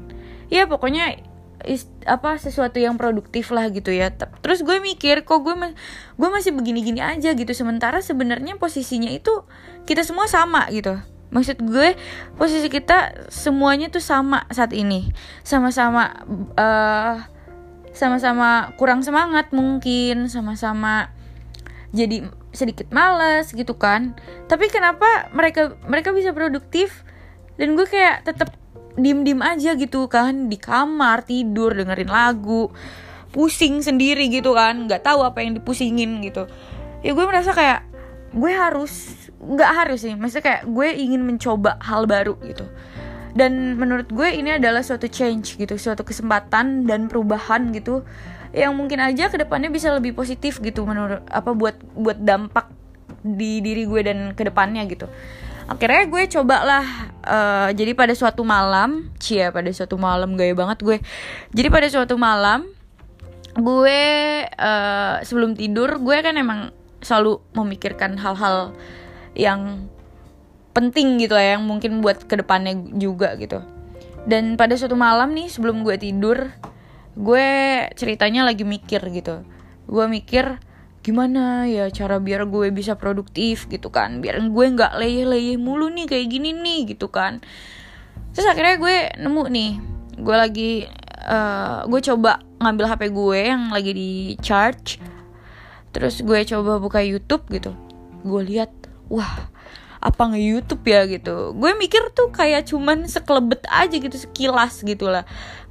ya 0.49 0.65
pokoknya 0.65 1.26
is, 1.65 1.89
apa 2.05 2.37
sesuatu 2.37 2.77
yang 2.77 3.01
produktif 3.01 3.49
lah 3.55 3.71
gitu 3.73 3.95
ya. 3.95 4.13
Terus 4.13 4.61
gue 4.61 4.77
mikir 4.83 5.25
kok 5.25 5.41
gue 5.41 5.55
gue 6.17 6.29
masih 6.29 6.53
begini-gini 6.53 7.01
aja 7.01 7.33
gitu. 7.33 7.53
Sementara 7.57 8.05
sebenarnya 8.05 8.61
posisinya 8.61 9.09
itu 9.09 9.47
kita 9.89 10.05
semua 10.05 10.29
sama 10.29 10.69
gitu. 10.69 10.99
Maksud 11.33 11.59
gue 11.65 11.97
posisi 12.37 12.69
kita 12.69 13.29
semuanya 13.33 13.89
tuh 13.89 14.05
sama 14.05 14.45
saat 14.53 14.77
ini. 14.77 15.11
Sama-sama 15.43 16.23
uh, 16.55 17.17
sama-sama 17.97 18.77
kurang 18.77 19.01
semangat 19.01 19.51
mungkin. 19.51 20.29
Sama-sama 20.29 21.11
jadi 21.97 22.29
sedikit 22.53 22.93
males 22.93 23.51
gitu 23.53 23.75
kan. 23.77 24.15
Tapi 24.47 24.69
kenapa 24.69 25.33
mereka 25.33 25.75
mereka 25.89 26.13
bisa 26.13 26.31
produktif? 26.37 27.05
Dan 27.57 27.73
gue 27.73 27.89
kayak 27.89 28.29
tetap 28.29 28.53
diem-diem 28.97 29.41
aja 29.45 29.77
gitu 29.77 30.09
kan 30.09 30.49
di 30.49 30.57
kamar 30.57 31.23
tidur 31.29 31.77
dengerin 31.77 32.09
lagu 32.09 32.73
pusing 33.31 33.85
sendiri 33.85 34.33
gitu 34.33 34.57
kan 34.57 34.89
nggak 34.89 35.05
tahu 35.05 35.21
apa 35.21 35.45
yang 35.45 35.57
dipusingin 35.61 36.25
gitu. 36.25 36.49
Ya 37.05 37.13
gue 37.13 37.25
merasa 37.29 37.53
kayak 37.53 37.85
gue 38.33 38.53
harus 38.53 39.13
nggak 39.37 39.71
harus 39.85 40.01
sih 40.03 40.17
maksudnya 40.17 40.45
kayak 40.45 40.63
gue 40.67 40.89
ingin 40.97 41.23
mencoba 41.23 41.77
hal 41.85 42.09
baru 42.09 42.41
gitu. 42.49 42.65
Dan 43.37 43.77
menurut 43.77 44.09
gue 44.09 44.33
ini 44.33 44.57
adalah 44.57 44.81
suatu 44.81 45.13
change 45.13 45.61
gitu 45.61 45.77
suatu 45.77 46.01
kesempatan 46.01 46.89
dan 46.89 47.13
perubahan 47.13 47.69
gitu 47.77 48.01
yang 48.57 48.73
mungkin 48.73 49.05
aja 49.05 49.29
ke 49.29 49.37
depannya 49.37 49.69
bisa 49.69 49.93
lebih 49.93 50.17
positif 50.17 50.57
gitu 50.65 50.89
menurut 50.89 51.21
apa 51.29 51.53
buat 51.53 51.77
buat 51.93 52.17
dampak 52.17 52.73
di 53.21 53.61
diri 53.61 53.85
gue 53.85 54.01
dan 54.01 54.19
ke 54.33 54.49
depannya 54.49 54.89
gitu 54.89 55.05
akhirnya 55.67 56.07
gue 56.07 56.23
coba 56.31 56.57
lah 56.63 56.87
uh, 57.27 57.69
jadi 57.75 57.93
pada 57.99 58.15
suatu 58.15 58.47
malam 58.47 59.11
cia 59.19 59.51
pada 59.51 59.71
suatu 59.75 59.99
malam 59.99 60.39
gaya 60.39 60.55
banget 60.55 60.79
gue. 60.83 60.99
Jadi 61.53 61.69
pada 61.69 61.87
suatu 61.91 62.15
malam 62.15 62.71
gue 63.57 64.01
uh, 64.47 65.17
sebelum 65.27 65.59
tidur 65.59 65.99
gue 65.99 66.17
kan 66.23 66.39
emang 66.39 66.71
selalu 67.03 67.43
memikirkan 67.55 68.15
hal-hal 68.21 68.73
yang 69.37 69.91
penting 70.77 71.17
gitu 71.17 71.37
ya 71.37 71.57
yang 71.57 71.65
mungkin 71.65 72.05
buat 72.05 72.25
ke 72.29 72.39
depannya 72.41 72.77
juga 72.97 73.35
gitu. 73.41 73.65
Dan 74.27 74.59
pada 74.59 74.75
suatu 74.75 74.99
malam 74.99 75.33
nih 75.35 75.51
sebelum 75.51 75.83
gue 75.87 75.97
tidur 75.99 76.51
gue 77.17 77.49
ceritanya 77.97 78.45
lagi 78.45 78.63
mikir 78.63 79.01
gitu. 79.11 79.43
Gue 79.89 80.05
mikir 80.07 80.61
gimana 81.07 81.71
ya 81.71 81.87
cara 81.95 82.19
biar 82.19 82.51
gue 82.51 82.75
bisa 82.75 82.99
produktif 82.99 83.71
gitu 83.71 83.95
kan. 83.95 84.19
Biar 84.19 84.43
gue 84.43 84.67
nggak 84.75 84.99
leyeh-leyeh 84.99 85.55
mulu 85.55 85.87
nih 85.87 86.11
kayak 86.11 86.27
gini 86.27 86.51
nih 86.51 86.99
gitu 86.99 87.07
kan. 87.07 87.39
Terus 88.35 88.51
akhirnya 88.51 88.75
gue 88.83 88.97
nemu 89.23 89.43
nih 89.47 89.73
gue 90.19 90.37
lagi 90.37 90.73
uh, 91.31 91.87
gue 91.87 92.01
coba 92.03 92.43
ngambil 92.59 92.85
hp 92.91 93.03
gue 93.15 93.39
yang 93.39 93.63
lagi 93.71 93.93
di 93.95 94.11
charge. 94.43 94.99
Terus 95.95 96.27
gue 96.27 96.43
coba 96.43 96.83
buka 96.83 96.99
YouTube 97.07 97.47
gitu. 97.55 97.71
Gue 98.27 98.43
lihat 98.43 98.75
wah 99.07 99.47
apa 100.03 100.23
nge 100.35 100.43
YouTube 100.43 100.83
ya 100.91 101.07
gitu. 101.07 101.55
Gue 101.55 101.79
mikir 101.79 102.03
tuh 102.19 102.35
kayak 102.35 102.67
cuman 102.67 103.07
sekelebet 103.07 103.63
aja 103.71 103.95
gitu 103.95 104.19
sekilas 104.19 104.83
gitu 104.83 105.07
lah. 105.07 105.23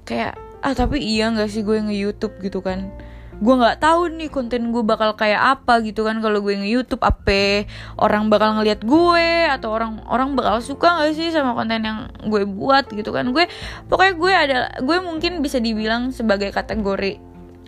Kayak 0.08 0.40
ah 0.64 0.72
tapi 0.72 1.04
iya 1.04 1.28
nggak 1.28 1.52
sih 1.52 1.62
gue 1.68 1.76
nge 1.76 1.94
YouTube 1.94 2.40
gitu 2.40 2.64
kan 2.64 2.88
gue 3.36 3.56
nggak 3.56 3.84
tahu 3.84 4.16
nih 4.16 4.32
konten 4.32 4.72
gue 4.72 4.84
bakal 4.86 5.16
kayak 5.20 5.60
apa 5.60 5.84
gitu 5.84 6.08
kan. 6.08 6.24
Kalau 6.24 6.40
gue 6.40 6.56
nge 6.56 6.70
YouTube 6.70 7.04
apa 7.04 7.68
orang 8.00 8.32
bakal 8.32 8.60
ngeliat 8.60 8.82
gue 8.84 9.28
atau 9.52 9.76
orang 9.76 10.04
orang 10.08 10.40
bakal 10.40 10.64
suka 10.64 11.00
nggak 11.00 11.12
sih 11.16 11.32
sama 11.36 11.52
konten 11.52 11.84
yang 11.84 12.08
gue 12.24 12.48
buat 12.48 12.88
gitu 12.92 13.12
kan. 13.12 13.32
Gue 13.36 13.52
pokoknya 13.92 14.14
gue 14.16 14.32
ada 14.32 14.58
gue 14.80 14.98
mungkin 15.04 15.44
bisa 15.44 15.60
dibilang 15.60 16.16
sebagai 16.16 16.56
kategori 16.56 17.20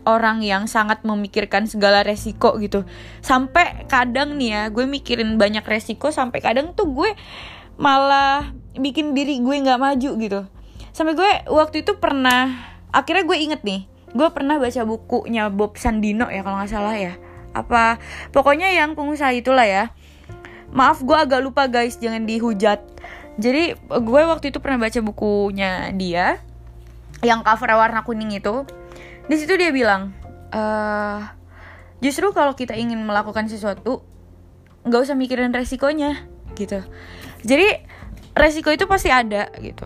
orang 0.08 0.40
yang 0.40 0.72
sangat 0.72 1.04
memikirkan 1.04 1.68
segala 1.68 2.02
resiko 2.08 2.56
gitu. 2.64 2.88
Sampai 3.20 3.84
kadang 3.92 4.40
nih 4.40 4.50
ya 4.56 4.62
gue 4.72 4.88
mikirin 4.88 5.36
banyak 5.36 5.68
resiko 5.68 6.16
sampai 6.16 6.40
kadang 6.40 6.72
tuh 6.72 6.88
gue 6.96 7.12
malah 7.76 8.56
bikin 8.80 9.12
diri 9.12 9.44
gue 9.44 9.56
nggak 9.60 9.80
maju 9.82 10.12
gitu. 10.16 10.42
Sampai 10.96 11.14
gue 11.14 11.32
waktu 11.52 11.84
itu 11.84 12.00
pernah 12.00 12.56
akhirnya 12.96 13.28
gue 13.28 13.38
inget 13.38 13.62
nih 13.68 13.97
gue 14.14 14.28
pernah 14.32 14.56
baca 14.62 14.82
bukunya 14.88 15.52
Bob 15.52 15.76
Sandino 15.76 16.32
ya 16.32 16.46
kalau 16.46 16.62
nggak 16.62 16.72
salah 16.72 16.96
ya. 16.96 17.14
Apa 17.52 17.98
pokoknya 18.32 18.72
yang 18.72 18.94
pengusaha 18.94 19.34
itulah 19.34 19.66
ya. 19.66 19.92
Maaf 20.72 21.04
gue 21.04 21.16
agak 21.16 21.42
lupa 21.44 21.68
guys 21.68 21.98
jangan 22.00 22.24
dihujat. 22.28 22.84
Jadi 23.38 23.78
gue 23.78 24.22
waktu 24.28 24.50
itu 24.50 24.60
pernah 24.64 24.82
baca 24.82 25.00
bukunya 25.02 25.92
dia 25.94 26.42
yang 27.26 27.42
cover 27.42 27.74
warna 27.74 28.06
kuning 28.06 28.34
itu. 28.36 28.64
Di 29.28 29.36
situ 29.36 29.58
dia 29.60 29.74
bilang 29.74 30.16
uh, 30.54 31.22
justru 32.00 32.32
kalau 32.32 32.54
kita 32.56 32.78
ingin 32.78 33.02
melakukan 33.04 33.50
sesuatu 33.52 34.06
nggak 34.88 35.02
usah 35.04 35.16
mikirin 35.20 35.52
resikonya 35.52 36.24
gitu. 36.56 36.80
Jadi 37.44 37.68
resiko 38.34 38.72
itu 38.72 38.88
pasti 38.88 39.10
ada 39.12 39.52
gitu. 39.60 39.86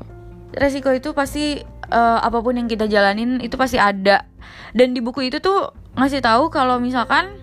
Resiko 0.51 0.91
itu 0.91 1.15
pasti 1.15 1.63
uh, 1.91 2.19
apa 2.23 2.39
pun 2.39 2.55
yang 2.55 2.65
kita 2.71 2.87
jalanin 2.87 3.43
itu 3.43 3.59
pasti 3.59 3.77
ada. 3.77 4.25
Dan 4.71 4.95
di 4.95 5.03
buku 5.03 5.27
itu 5.27 5.43
tuh 5.43 5.75
ngasih 5.99 6.23
tahu 6.23 6.47
kalau 6.47 6.79
misalkan 6.79 7.35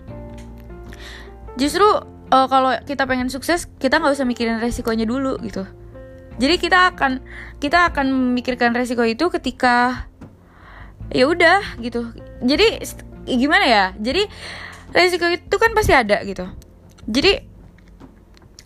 justru 1.55 1.85
uh, 2.33 2.47
kalau 2.49 2.73
kita 2.83 3.05
pengen 3.05 3.29
sukses 3.29 3.69
kita 3.77 4.01
nggak 4.01 4.17
usah 4.17 4.25
mikirin 4.25 4.57
resikonya 4.57 5.05
dulu 5.05 5.37
gitu. 5.45 5.63
Jadi 6.39 6.55
kita 6.57 6.95
akan 6.95 7.19
kita 7.59 7.91
akan 7.91 8.09
memikirkan 8.09 8.71
resiko 8.71 9.03
itu 9.03 9.27
ketika 9.29 10.07
ya 11.11 11.27
udah 11.27 11.77
gitu. 11.83 12.09
Jadi 12.41 12.81
gimana 13.27 13.65
ya? 13.67 13.85
Jadi 13.99 14.25
resiko 14.95 15.27
itu 15.29 15.55
kan 15.59 15.71
pasti 15.75 15.93
ada 15.93 16.23
gitu. 16.25 16.47
Jadi 17.05 17.43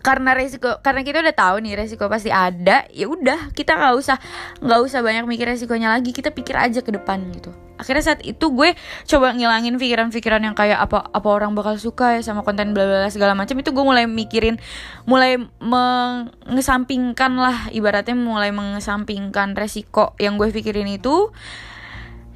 karena 0.04 0.36
resiko 0.36 0.84
karena 0.84 1.02
kita 1.08 1.24
udah 1.24 1.32
tahu 1.32 1.64
nih 1.64 1.80
resiko 1.80 2.12
pasti 2.12 2.28
ada 2.28 2.84
ya 2.92 3.08
udah 3.08 3.56
kita 3.56 3.80
nggak 3.80 3.96
usah 3.96 4.20
nggak 4.60 4.80
usah 4.84 5.00
banyak 5.00 5.24
mikir 5.24 5.48
resikonya 5.48 5.96
lagi 5.96 6.12
kita 6.12 6.36
pikir 6.36 6.60
aja 6.60 6.84
ke 6.84 6.92
depan 6.92 7.24
gitu. 7.32 7.56
Akhirnya 7.80 8.04
saat 8.04 8.22
itu 8.22 8.52
gue 8.52 8.76
coba 9.08 9.32
ngilangin 9.34 9.80
pikiran-pikiran 9.80 10.44
yang 10.44 10.54
kayak 10.60 10.78
apa 10.78 11.08
apa 11.08 11.28
orang 11.32 11.56
bakal 11.56 11.80
suka 11.80 12.20
ya 12.20 12.22
sama 12.22 12.44
konten 12.44 12.76
bla 12.76 12.84
bla 12.84 13.08
segala 13.08 13.32
macam 13.32 13.56
itu 13.56 13.72
gue 13.72 13.86
mulai 13.88 14.04
mikirin 14.04 14.60
mulai 15.08 15.40
mengesampingkan 15.64 17.40
lah 17.40 17.72
ibaratnya 17.72 18.14
mulai 18.14 18.52
mengesampingkan 18.52 19.56
resiko 19.56 20.20
yang 20.20 20.36
gue 20.36 20.52
pikirin 20.52 20.92
itu. 20.92 21.32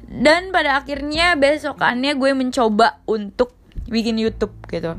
Dan 0.08 0.56
pada 0.56 0.80
akhirnya 0.80 1.36
besokannya 1.36 2.16
gue 2.16 2.32
mencoba 2.32 3.04
untuk 3.04 3.52
bikin 3.92 4.16
YouTube 4.16 4.56
gitu 4.72 4.96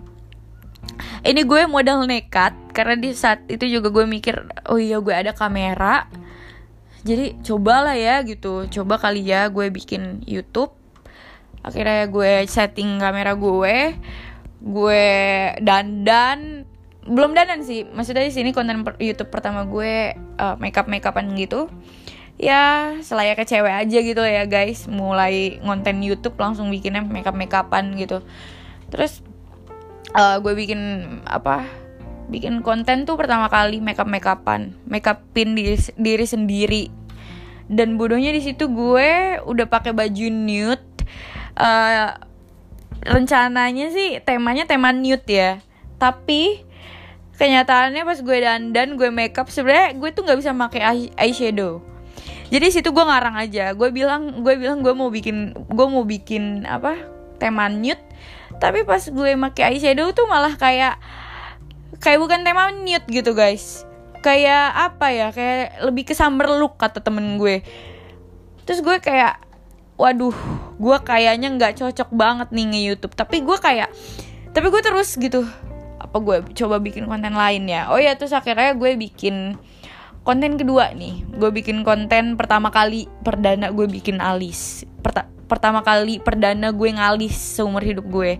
ini 1.23 1.41
gue 1.43 1.67
modal 1.67 2.07
nekat 2.07 2.55
karena 2.71 2.95
di 2.95 3.11
saat 3.11 3.43
itu 3.51 3.67
juga 3.67 3.91
gue 3.91 4.05
mikir 4.07 4.47
oh 4.71 4.79
iya 4.79 4.99
gue 4.99 5.13
ada 5.15 5.31
kamera. 5.35 6.07
Jadi 7.03 7.39
cobalah 7.43 7.95
ya 7.95 8.19
gitu. 8.27 8.67
Coba 8.67 8.99
kali 8.99 9.23
ya 9.27 9.47
gue 9.47 9.71
bikin 9.71 10.23
YouTube. 10.27 10.75
Akhirnya 11.63 12.07
gue 12.07 12.43
setting 12.47 12.99
kamera 12.99 13.35
gue 13.35 13.95
gue 14.59 15.05
dandan. 15.63 16.67
Belum 17.07 17.31
dandan 17.31 17.63
sih 17.63 17.87
maksudnya 17.87 18.27
di 18.27 18.35
sini 18.35 18.51
konten 18.51 18.83
per 18.83 18.99
YouTube 18.99 19.31
pertama 19.31 19.63
gue 19.63 20.13
uh, 20.39 20.55
makeup 20.59 20.91
makeupan 20.91 21.31
gitu. 21.39 21.71
Ya 22.39 22.95
selayaknya 23.03 23.47
cewek 23.47 23.75
aja 23.87 23.99
gitu 23.99 24.23
ya 24.23 24.43
guys. 24.47 24.87
Mulai 24.87 25.59
konten 25.63 25.99
YouTube 25.99 26.35
langsung 26.39 26.71
bikinnya 26.71 27.03
makeup 27.03 27.35
makeupan 27.35 27.95
gitu. 27.95 28.23
Terus 28.91 29.23
uh, 30.15 30.37
gue 30.41 30.53
bikin 30.55 30.81
apa 31.25 31.65
bikin 32.29 32.61
konten 32.61 33.09
tuh 33.09 33.17
pertama 33.17 33.49
kali 33.49 33.81
makeup 33.81 34.05
makeupan 34.05 34.77
makeupin 34.85 35.57
diri, 35.57 35.77
diri 35.97 36.25
sendiri. 36.25 36.85
Dan 37.69 38.01
bodohnya 38.01 38.33
di 38.33 38.41
situ 38.41 38.65
gue 38.69 39.41
udah 39.45 39.65
pakai 39.69 39.93
baju 39.93 40.25
nude. 40.29 40.85
Uh, 41.53 42.17
rencananya 43.05 43.93
sih 43.93 44.17
temanya 44.25 44.65
tema 44.65 44.89
nude 44.89 45.25
ya. 45.29 45.61
Tapi 46.01 46.65
kenyataannya 47.37 48.01
pas 48.05 48.19
gue 48.25 48.37
dandan 48.41 48.97
gue 48.97 49.09
makeup 49.13 49.53
sebenarnya 49.53 49.93
gue 50.01 50.09
tuh 50.13 50.25
nggak 50.25 50.39
bisa 50.41 50.49
pakai 50.53 51.13
eyeshadow. 51.13 51.81
Jadi 52.49 52.65
situ 52.73 52.89
gue 52.89 53.05
ngarang 53.05 53.37
aja. 53.37 53.77
Gue 53.77 53.93
bilang 53.93 54.41
gue 54.41 54.57
bilang 54.57 54.81
gue 54.81 54.93
mau 54.97 55.13
bikin 55.13 55.53
gue 55.53 55.87
mau 55.89 56.01
bikin 56.01 56.65
apa 56.65 56.97
tema 57.37 57.69
nude 57.69 58.08
tapi 58.59 58.83
pas 58.83 58.99
gue 58.99 59.31
pakai 59.49 59.63
eyeshadow 59.75 60.11
tuh 60.11 60.27
malah 60.27 60.53
kayak 60.59 60.99
kayak 62.03 62.19
bukan 62.19 62.43
tema 62.43 62.71
nude 62.75 63.07
gitu 63.07 63.31
guys. 63.31 63.87
Kayak 64.19 64.75
apa 64.75 65.07
ya? 65.15 65.27
Kayak 65.31 65.79
lebih 65.87 66.03
ke 66.11 66.13
summer 66.13 66.47
look 66.59 66.75
kata 66.75 66.99
temen 66.99 67.39
gue. 67.39 67.63
Terus 68.67 68.83
gue 68.83 68.99
kayak 68.99 69.39
waduh 69.99 70.35
gue 70.79 70.97
kayaknya 71.03 71.51
nggak 71.59 71.75
cocok 71.75 72.09
banget 72.15 72.55
nih 72.55 72.65
nge 72.71 72.81
YouTube 72.87 73.13
tapi 73.19 73.43
gue 73.43 73.57
kayak 73.59 73.91
tapi 74.55 74.71
gue 74.71 74.79
terus 74.79 75.19
gitu 75.19 75.43
apa 75.99 76.15
gue 76.23 76.55
coba 76.55 76.79
bikin 76.79 77.03
konten 77.07 77.35
lain 77.35 77.67
ya? 77.67 77.91
Oh 77.91 77.99
ya 77.99 78.15
terus 78.15 78.31
akhirnya 78.31 78.75
gue 78.75 78.95
bikin 78.95 79.59
konten 80.29 80.61
kedua 80.61 80.93
nih 80.93 81.25
gue 81.41 81.49
bikin 81.49 81.81
konten 81.81 82.37
pertama 82.37 82.69
kali 82.69 83.09
perdana 83.25 83.73
gue 83.73 83.89
bikin 83.89 84.21
alis. 84.21 84.85
Perta 85.01 85.25
pertama 85.49 85.81
kali 85.81 86.21
perdana 86.21 86.69
gue 86.69 86.89
ngalis 86.93 87.33
seumur 87.57 87.81
hidup 87.81 88.05
gue. 88.05 88.37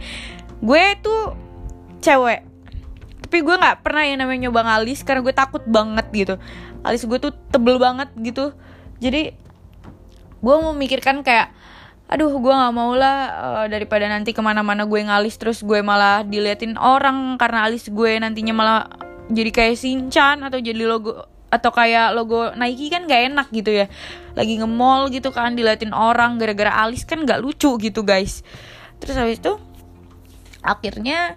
Gue 0.62 0.84
tuh 1.02 1.34
cewek 2.06 2.46
tapi 3.26 3.42
gue 3.42 3.56
nggak 3.58 3.82
pernah 3.82 4.06
yang 4.06 4.22
namanya 4.22 4.50
nyoba 4.50 4.62
ngalis 4.70 5.02
karena 5.02 5.26
gue 5.26 5.34
takut 5.34 5.66
banget 5.66 6.06
gitu. 6.14 6.36
Alis 6.86 7.10
gue 7.10 7.18
tuh 7.18 7.34
tebel 7.50 7.82
banget 7.82 8.14
gitu. 8.22 8.54
Jadi 9.02 9.34
gue 10.38 10.56
mau 10.62 10.78
mikirkan 10.78 11.26
kayak 11.26 11.58
aduh 12.10 12.30
gue 12.38 12.54
nggak 12.54 12.74
mau 12.74 12.94
lah 12.94 13.18
uh, 13.34 13.66
daripada 13.66 14.06
nanti 14.06 14.34
ke 14.34 14.42
mana-mana 14.46 14.86
gue 14.86 15.02
ngalis 15.02 15.38
terus 15.38 15.62
gue 15.62 15.82
malah 15.82 16.22
diliatin 16.26 16.78
orang 16.78 17.38
karena 17.38 17.70
alis 17.70 17.90
gue 17.90 18.18
nantinya 18.18 18.54
malah 18.54 18.82
jadi 19.30 19.50
kayak 19.54 19.78
sinchan 19.78 20.42
atau 20.42 20.58
jadi 20.58 20.90
logo 20.90 21.39
atau 21.50 21.74
kayak 21.74 22.14
logo 22.14 22.54
Nike 22.54 22.94
kan 22.94 23.10
gak 23.10 23.34
enak 23.34 23.48
gitu 23.50 23.74
ya. 23.74 23.86
Lagi 24.38 24.62
nge-mall 24.62 25.10
gitu 25.10 25.34
kan 25.34 25.58
diliatin 25.58 25.92
orang 25.92 26.38
gara-gara 26.38 26.86
alis 26.86 27.04
kan 27.04 27.26
gak 27.26 27.42
lucu 27.42 27.76
gitu 27.82 28.06
guys. 28.06 28.46
Terus 29.02 29.18
habis 29.18 29.42
itu 29.42 29.58
akhirnya 30.62 31.36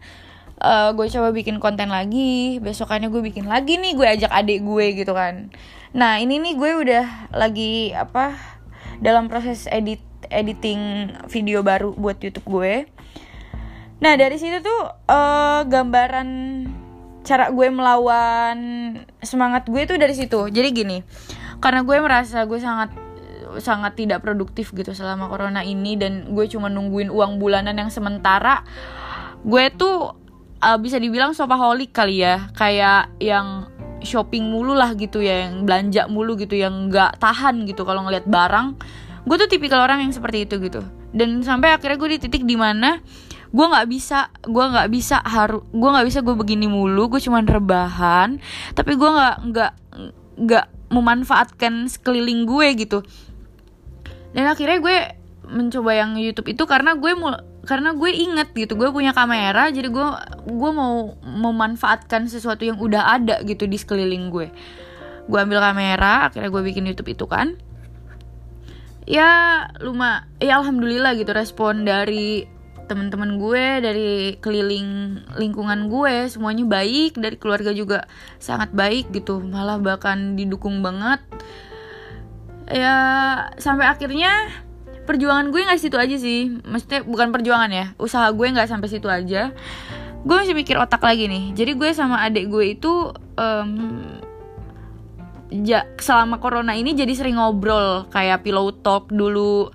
uh, 0.61 0.93
gue 0.93 1.09
coba 1.09 1.33
bikin 1.33 1.59
konten 1.59 1.89
lagi. 1.89 2.61
Besokannya 2.61 3.09
gue 3.09 3.23
bikin 3.25 3.49
lagi 3.49 3.81
nih 3.81 3.93
gue 3.97 4.07
ajak 4.07 4.33
adik 4.33 4.61
gue 4.63 4.87
gitu 5.01 5.13
kan. 5.17 5.49
Nah 5.93 6.21
ini 6.21 6.41
nih 6.41 6.55
gue 6.57 6.71
udah 6.87 7.33
lagi 7.33 7.93
apa 7.97 8.37
dalam 9.01 9.27
proses 9.27 9.67
edit 9.67 10.01
editing 10.31 11.13
video 11.29 11.61
baru 11.65 11.93
buat 11.97 12.21
YouTube 12.21 12.49
gue. 12.49 12.75
Nah 14.03 14.13
dari 14.19 14.35
situ 14.35 14.59
tuh 14.61 14.83
uh, 15.09 15.63
gambaran 15.69 16.29
cara 17.23 17.51
gue 17.55 17.69
melawan 17.71 18.59
semangat 19.23 19.67
gue 19.71 19.83
tuh 19.87 19.99
dari 19.99 20.15
situ. 20.15 20.51
Jadi 20.51 20.69
gini 20.75 20.99
karena 21.63 21.87
gue 21.87 21.97
merasa 22.03 22.43
gue 22.45 22.59
sangat 22.59 22.91
sangat 23.63 23.95
tidak 23.95 24.25
produktif 24.25 24.73
gitu 24.73 24.97
selama 24.97 25.29
corona 25.29 25.61
ini 25.63 25.95
dan 25.95 26.33
gue 26.33 26.49
cuma 26.49 26.73
nungguin 26.73 27.13
uang 27.13 27.37
bulanan 27.37 27.77
yang 27.77 27.93
sementara 27.93 28.65
gue 29.45 29.65
tuh 29.77 30.17
uh, 30.63 30.79
bisa 30.79 30.97
dibilang 30.97 31.35
shopaholic 31.35 31.91
kali 31.95 32.23
ya. 32.23 32.51
Kayak 32.55 33.11
yang 33.19 33.71
shopping 34.03 34.51
mulu 34.51 34.75
lah 34.75 34.99
gitu 34.99 35.23
ya 35.23 35.47
yang 35.47 35.63
belanja 35.63 36.11
mulu 36.11 36.35
gitu 36.35 36.59
yang 36.59 36.91
nggak 36.91 37.23
tahan 37.23 37.67
gitu 37.67 37.87
kalau 37.87 38.07
ngeliat 38.07 38.27
barang. 38.27 38.79
Gue 39.23 39.37
tuh 39.39 39.47
tipikal 39.47 39.87
orang 39.87 40.03
yang 40.03 40.11
seperti 40.11 40.51
itu 40.51 40.59
gitu. 40.59 40.83
Dan 41.13 41.45
sampai 41.45 41.77
akhirnya 41.77 42.01
gue 42.01 42.11
di 42.17 42.19
titik 42.19 42.43
di 42.43 42.57
mana 42.59 42.99
gue 43.53 43.67
nggak 43.69 43.89
bisa 43.93 44.33
gue 44.49 44.65
nggak 44.65 44.89
bisa 44.89 45.21
harus 45.21 45.61
gue 45.69 45.89
nggak 45.93 46.07
bisa 46.09 46.19
gue 46.25 46.33
begini 46.33 46.67
mulu 46.67 47.13
gue 47.13 47.21
cuman 47.21 47.45
rebahan. 47.45 48.41
Tapi 48.73 48.93
gue 48.97 49.11
nggak 49.13 49.37
nggak 49.53 49.73
nggak 50.41 50.67
memanfaatkan 50.89 51.89
sekeliling 51.89 52.49
gue 52.49 52.67
gitu. 52.81 52.99
Dan 54.33 54.49
akhirnya 54.49 54.81
gue 54.81 54.97
mencoba 55.53 55.93
yang 55.93 56.17
YouTube 56.17 56.57
itu 56.57 56.65
karena 56.65 56.97
gue 56.97 57.13
mau 57.13 57.37
karena 57.63 57.95
gue 57.95 58.11
inget 58.11 58.51
gitu 58.57 58.75
gue 58.75 58.91
punya 58.91 59.15
kamera 59.15 59.71
jadi 59.71 59.87
gue 59.87 60.07
gue 60.51 60.71
mau 60.75 61.15
memanfaatkan 61.23 62.27
sesuatu 62.27 62.67
yang 62.67 62.81
udah 62.81 63.21
ada 63.21 63.45
gitu 63.45 63.69
di 63.69 63.77
sekeliling 63.77 64.33
gue. 64.33 64.49
Gue 65.29 65.39
ambil 65.39 65.61
kamera 65.61 66.33
akhirnya 66.33 66.49
gue 66.49 66.63
bikin 66.73 66.89
YouTube 66.89 67.13
itu 67.13 67.29
kan. 67.29 67.61
Ya 69.05 69.67
lumayan 69.83 70.31
ya 70.39 70.63
alhamdulillah 70.63 71.19
gitu 71.19 71.35
respon 71.35 71.83
dari 71.83 72.47
teman-teman 72.91 73.39
gue 73.39 73.65
dari 73.81 74.11
keliling 74.43 75.21
lingkungan 75.39 75.89
gue 75.89 76.29
semuanya 76.29 76.65
baik 76.67 77.17
dari 77.17 77.37
keluarga 77.39 77.71
juga 77.73 78.05
sangat 78.43 78.75
baik 78.75 79.11
gitu. 79.15 79.41
Malah 79.41 79.79
bahkan 79.79 80.35
didukung 80.35 80.81
banget. 80.81 81.21
Ya 82.69 82.97
sampai 83.59 83.91
akhirnya 83.91 84.31
perjuangan 85.03 85.51
gue 85.51 85.61
nggak 85.67 85.81
situ 85.81 85.97
aja 85.99 86.17
sih. 86.19 86.63
Maksudnya 86.63 87.03
bukan 87.05 87.35
perjuangan 87.35 87.71
ya 87.71 87.87
usaha 87.99 88.29
gue 88.31 88.47
nggak 88.47 88.69
sampai 88.71 88.89
situ 88.89 89.09
aja. 89.11 89.53
Gue 90.23 90.37
masih 90.39 90.55
mikir 90.55 90.79
otak 90.79 91.03
lagi 91.03 91.27
nih. 91.27 91.51
Jadi 91.57 91.73
gue 91.75 91.91
sama 91.91 92.23
adik 92.23 92.47
gue 92.47 92.79
itu 92.79 93.11
um, 93.35 93.71
ja, 95.51 95.85
selama 95.99 96.39
corona 96.39 96.79
ini 96.79 96.95
jadi 96.95 97.13
sering 97.13 97.37
ngobrol. 97.37 98.07
Kayak 98.09 98.47
pillow 98.47 98.71
talk 98.71 99.11
dulu 99.11 99.75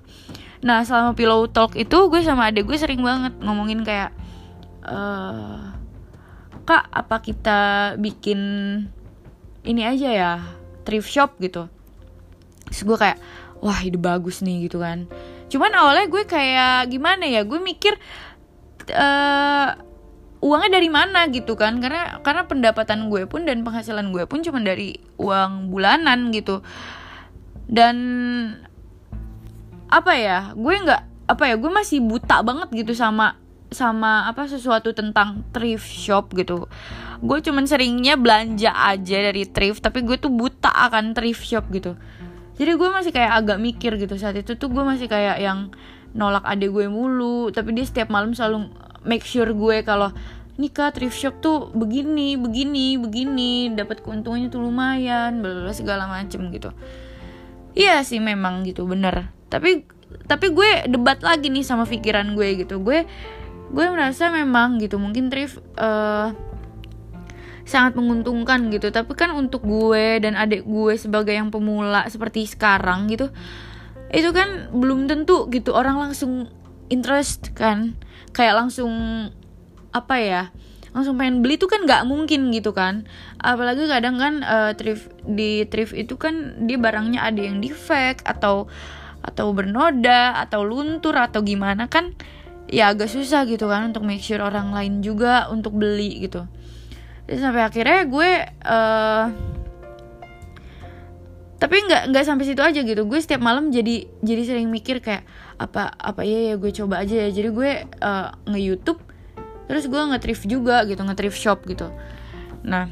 nah 0.58 0.82
selama 0.82 1.14
pillow 1.14 1.46
talk 1.46 1.78
itu 1.78 2.10
gue 2.10 2.20
sama 2.26 2.50
adek 2.50 2.66
gue 2.66 2.78
sering 2.78 3.02
banget 3.02 3.34
ngomongin 3.38 3.86
kayak 3.86 4.10
uh, 4.82 5.70
kak 6.68 6.84
apa 6.92 7.16
kita 7.24 7.58
bikin 7.96 8.40
ini 9.64 9.82
aja 9.84 10.08
ya 10.08 10.32
thrift 10.88 11.12
shop 11.12 11.36
gitu? 11.40 11.68
Terus 12.68 12.80
gue 12.88 12.96
kayak 12.96 13.18
wah 13.60 13.80
ide 13.84 14.00
bagus 14.00 14.40
nih 14.40 14.68
gitu 14.68 14.80
kan. 14.80 15.04
Cuman 15.52 15.72
awalnya 15.76 16.08
gue 16.08 16.24
kayak 16.24 16.88
gimana 16.88 17.28
ya 17.28 17.44
gue 17.44 17.60
mikir 17.60 17.92
uh, 18.92 19.76
uangnya 20.40 20.70
dari 20.80 20.88
mana? 20.88 21.28
gitu 21.28 21.56
kan. 21.60 21.80
Karena 21.84 22.24
karena 22.24 22.48
pendapatan 22.48 23.12
gue 23.12 23.28
pun 23.28 23.44
dan 23.44 23.60
penghasilan 23.60 24.08
gue 24.08 24.24
pun 24.24 24.40
cuma 24.40 24.64
dari 24.64 24.96
uang 25.20 25.68
bulanan 25.68 26.32
gitu. 26.32 26.64
Dan 27.68 27.96
apa 29.88 30.12
ya 30.16 30.38
gue 30.52 30.74
nggak 30.84 31.02
apa 31.28 31.44
ya 31.44 31.54
gue 31.60 31.70
masih 31.72 32.00
buta 32.00 32.40
banget 32.40 32.68
gitu 32.72 32.92
sama 32.96 33.36
sama 33.68 34.24
apa 34.24 34.48
sesuatu 34.48 34.96
tentang 34.96 35.44
thrift 35.52 35.84
shop 35.84 36.32
gitu. 36.32 36.68
Gue 37.20 37.44
cuman 37.44 37.68
seringnya 37.68 38.16
belanja 38.16 38.72
aja 38.72 39.16
dari 39.28 39.44
thrift 39.44 39.84
tapi 39.84 40.00
gue 40.04 40.16
tuh 40.16 40.32
buta 40.32 40.72
akan 40.72 41.12
thrift 41.12 41.44
shop 41.44 41.68
gitu. 41.68 41.92
Jadi 42.56 42.72
gue 42.74 42.88
masih 42.88 43.12
kayak 43.12 43.44
agak 43.44 43.58
mikir 43.60 44.00
gitu 44.00 44.16
saat 44.16 44.40
itu 44.40 44.56
tuh 44.56 44.72
gue 44.72 44.82
masih 44.82 45.06
kayak 45.06 45.36
yang 45.38 45.68
nolak 46.16 46.42
adik 46.48 46.72
gue 46.72 46.88
mulu 46.88 47.52
tapi 47.52 47.76
dia 47.76 47.84
setiap 47.84 48.08
malam 48.08 48.32
selalu 48.32 48.72
make 49.04 49.22
sure 49.28 49.52
gue 49.52 49.84
kalau 49.84 50.16
nikah 50.56 50.90
thrift 50.90 51.14
shop 51.14 51.38
tuh 51.44 51.68
begini 51.76 52.40
begini 52.40 52.96
begini 52.96 53.76
dapat 53.76 54.00
keuntungannya 54.00 54.48
tuh 54.48 54.64
lumayan 54.64 55.44
bla 55.44 55.70
segala 55.76 56.08
macem 56.08 56.48
gitu. 56.50 56.72
Iya 57.76 58.00
sih 58.00 58.18
memang 58.18 58.64
gitu 58.64 58.88
bener 58.88 59.37
tapi 59.48 59.84
tapi 60.24 60.52
gue 60.52 60.88
debat 60.88 61.20
lagi 61.20 61.52
nih 61.52 61.64
sama 61.64 61.84
pikiran 61.84 62.32
gue 62.32 62.64
gitu. 62.64 62.80
Gue 62.80 63.04
gue 63.68 63.86
merasa 63.92 64.32
memang 64.32 64.80
gitu 64.80 64.96
mungkin 64.96 65.28
thrift 65.28 65.60
uh, 65.76 66.32
sangat 67.68 67.96
menguntungkan 67.96 68.72
gitu. 68.72 68.88
Tapi 68.88 69.12
kan 69.12 69.36
untuk 69.36 69.64
gue 69.64 70.20
dan 70.24 70.36
adik 70.36 70.64
gue 70.64 70.94
sebagai 70.96 71.36
yang 71.36 71.52
pemula 71.52 72.08
seperti 72.08 72.48
sekarang 72.48 73.08
gitu 73.12 73.28
itu 74.08 74.32
kan 74.32 74.72
belum 74.72 75.04
tentu 75.04 75.52
gitu. 75.52 75.76
Orang 75.76 76.00
langsung 76.00 76.48
interest 76.88 77.52
kan. 77.52 77.96
Kayak 78.32 78.64
langsung 78.64 78.92
apa 79.88 80.16
ya 80.20 80.42
langsung 80.92 81.20
pengen 81.20 81.44
beli 81.44 81.60
tuh 81.60 81.68
kan 81.68 81.84
nggak 81.84 82.08
mungkin 82.08 82.48
gitu 82.50 82.72
kan. 82.72 83.04
Apalagi 83.38 83.84
kadang 83.86 84.16
kan 84.16 84.40
uh, 84.40 84.72
thrift 84.72 85.12
di 85.28 85.68
thrift 85.68 85.92
itu 85.92 86.16
kan 86.16 86.64
dia 86.64 86.80
barangnya 86.80 87.20
ada 87.20 87.40
yang 87.44 87.60
defect 87.60 88.24
atau 88.24 88.66
atau 89.22 89.50
bernoda 89.52 90.38
atau 90.38 90.62
luntur 90.62 91.14
atau 91.18 91.42
gimana 91.42 91.90
kan 91.90 92.14
ya 92.68 92.92
agak 92.92 93.08
susah 93.08 93.48
gitu 93.48 93.66
kan 93.66 93.88
untuk 93.88 94.04
make 94.04 94.22
sure 94.22 94.44
orang 94.44 94.70
lain 94.76 95.00
juga 95.00 95.48
untuk 95.48 95.74
beli 95.74 96.28
gitu. 96.28 96.44
Jadi 97.28 97.38
sampai 97.40 97.62
akhirnya 97.64 98.00
gue 98.08 98.30
uh, 98.64 99.24
tapi 101.58 101.74
nggak 101.84 102.14
nggak 102.14 102.24
sampai 102.24 102.44
situ 102.46 102.62
aja 102.62 102.80
gitu. 102.84 103.02
Gue 103.08 103.18
setiap 103.18 103.42
malam 103.42 103.72
jadi 103.72 104.06
jadi 104.22 104.42
sering 104.44 104.68
mikir 104.70 105.00
kayak 105.02 105.26
apa 105.58 105.90
apa 105.96 106.22
ya 106.22 106.52
ya 106.52 106.54
gue 106.56 106.70
coba 106.72 107.02
aja 107.02 107.26
ya. 107.26 107.28
Jadi 107.32 107.48
gue 107.52 107.70
uh, 108.04 108.28
nge 108.48 108.60
YouTube 108.60 109.00
terus 109.68 109.84
gue 109.84 110.00
nge-thrift 110.00 110.48
juga 110.48 110.80
gitu 110.88 111.04
nge-thrift 111.04 111.36
shop 111.36 111.64
gitu. 111.68 111.92
Nah 112.64 112.88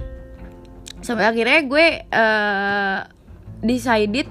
sampai 1.04 1.28
akhirnya 1.28 1.60
gue 1.64 1.86
uh, 2.12 2.98
decided 3.60 4.28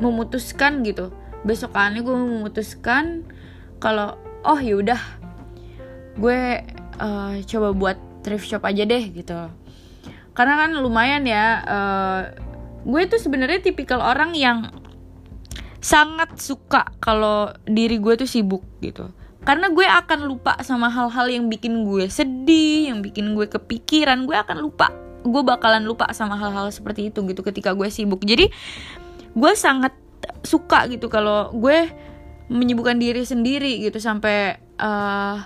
memutuskan 0.00 0.84
gitu. 0.84 1.12
Besokannya 1.46 2.02
gue 2.02 2.16
memutuskan 2.16 3.22
kalau 3.78 4.18
oh 4.42 4.58
yaudah 4.58 4.98
gue 6.16 6.64
uh, 6.98 7.34
coba 7.44 7.68
buat 7.76 7.98
thrift 8.24 8.48
shop 8.48 8.64
aja 8.64 8.82
deh 8.82 9.04
gitu. 9.12 9.36
Karena 10.36 10.54
kan 10.66 10.70
lumayan 10.80 11.24
ya 11.24 11.44
uh, 11.64 12.20
gue 12.86 13.02
tuh 13.08 13.20
sebenarnya 13.20 13.62
tipikal 13.62 13.98
orang 14.00 14.36
yang 14.36 14.68
sangat 15.82 16.34
suka 16.42 16.90
kalau 16.98 17.54
diri 17.62 18.02
gue 18.02 18.14
tuh 18.18 18.28
sibuk 18.28 18.64
gitu. 18.82 19.10
Karena 19.46 19.70
gue 19.70 19.86
akan 19.86 20.26
lupa 20.26 20.58
sama 20.66 20.90
hal-hal 20.90 21.30
yang 21.30 21.46
bikin 21.46 21.86
gue 21.86 22.10
sedih 22.10 22.90
yang 22.90 22.98
bikin 22.98 23.30
gue 23.38 23.46
kepikiran 23.46 24.26
gue 24.26 24.34
akan 24.34 24.58
lupa. 24.58 24.90
Gue 25.22 25.42
bakalan 25.46 25.86
lupa 25.86 26.10
sama 26.10 26.34
hal-hal 26.34 26.66
seperti 26.74 27.14
itu 27.14 27.22
gitu 27.26 27.46
ketika 27.46 27.70
gue 27.70 27.86
sibuk. 27.86 28.22
Jadi 28.26 28.50
gue 29.36 29.52
sangat 29.52 29.92
suka 30.42 30.88
gitu 30.88 31.12
kalau 31.12 31.52
gue 31.52 31.92
menyibukkan 32.48 32.96
diri 32.96 33.22
sendiri 33.26 33.82
gitu 33.84 34.00
sampai 34.00 34.56
uh, 34.80 35.44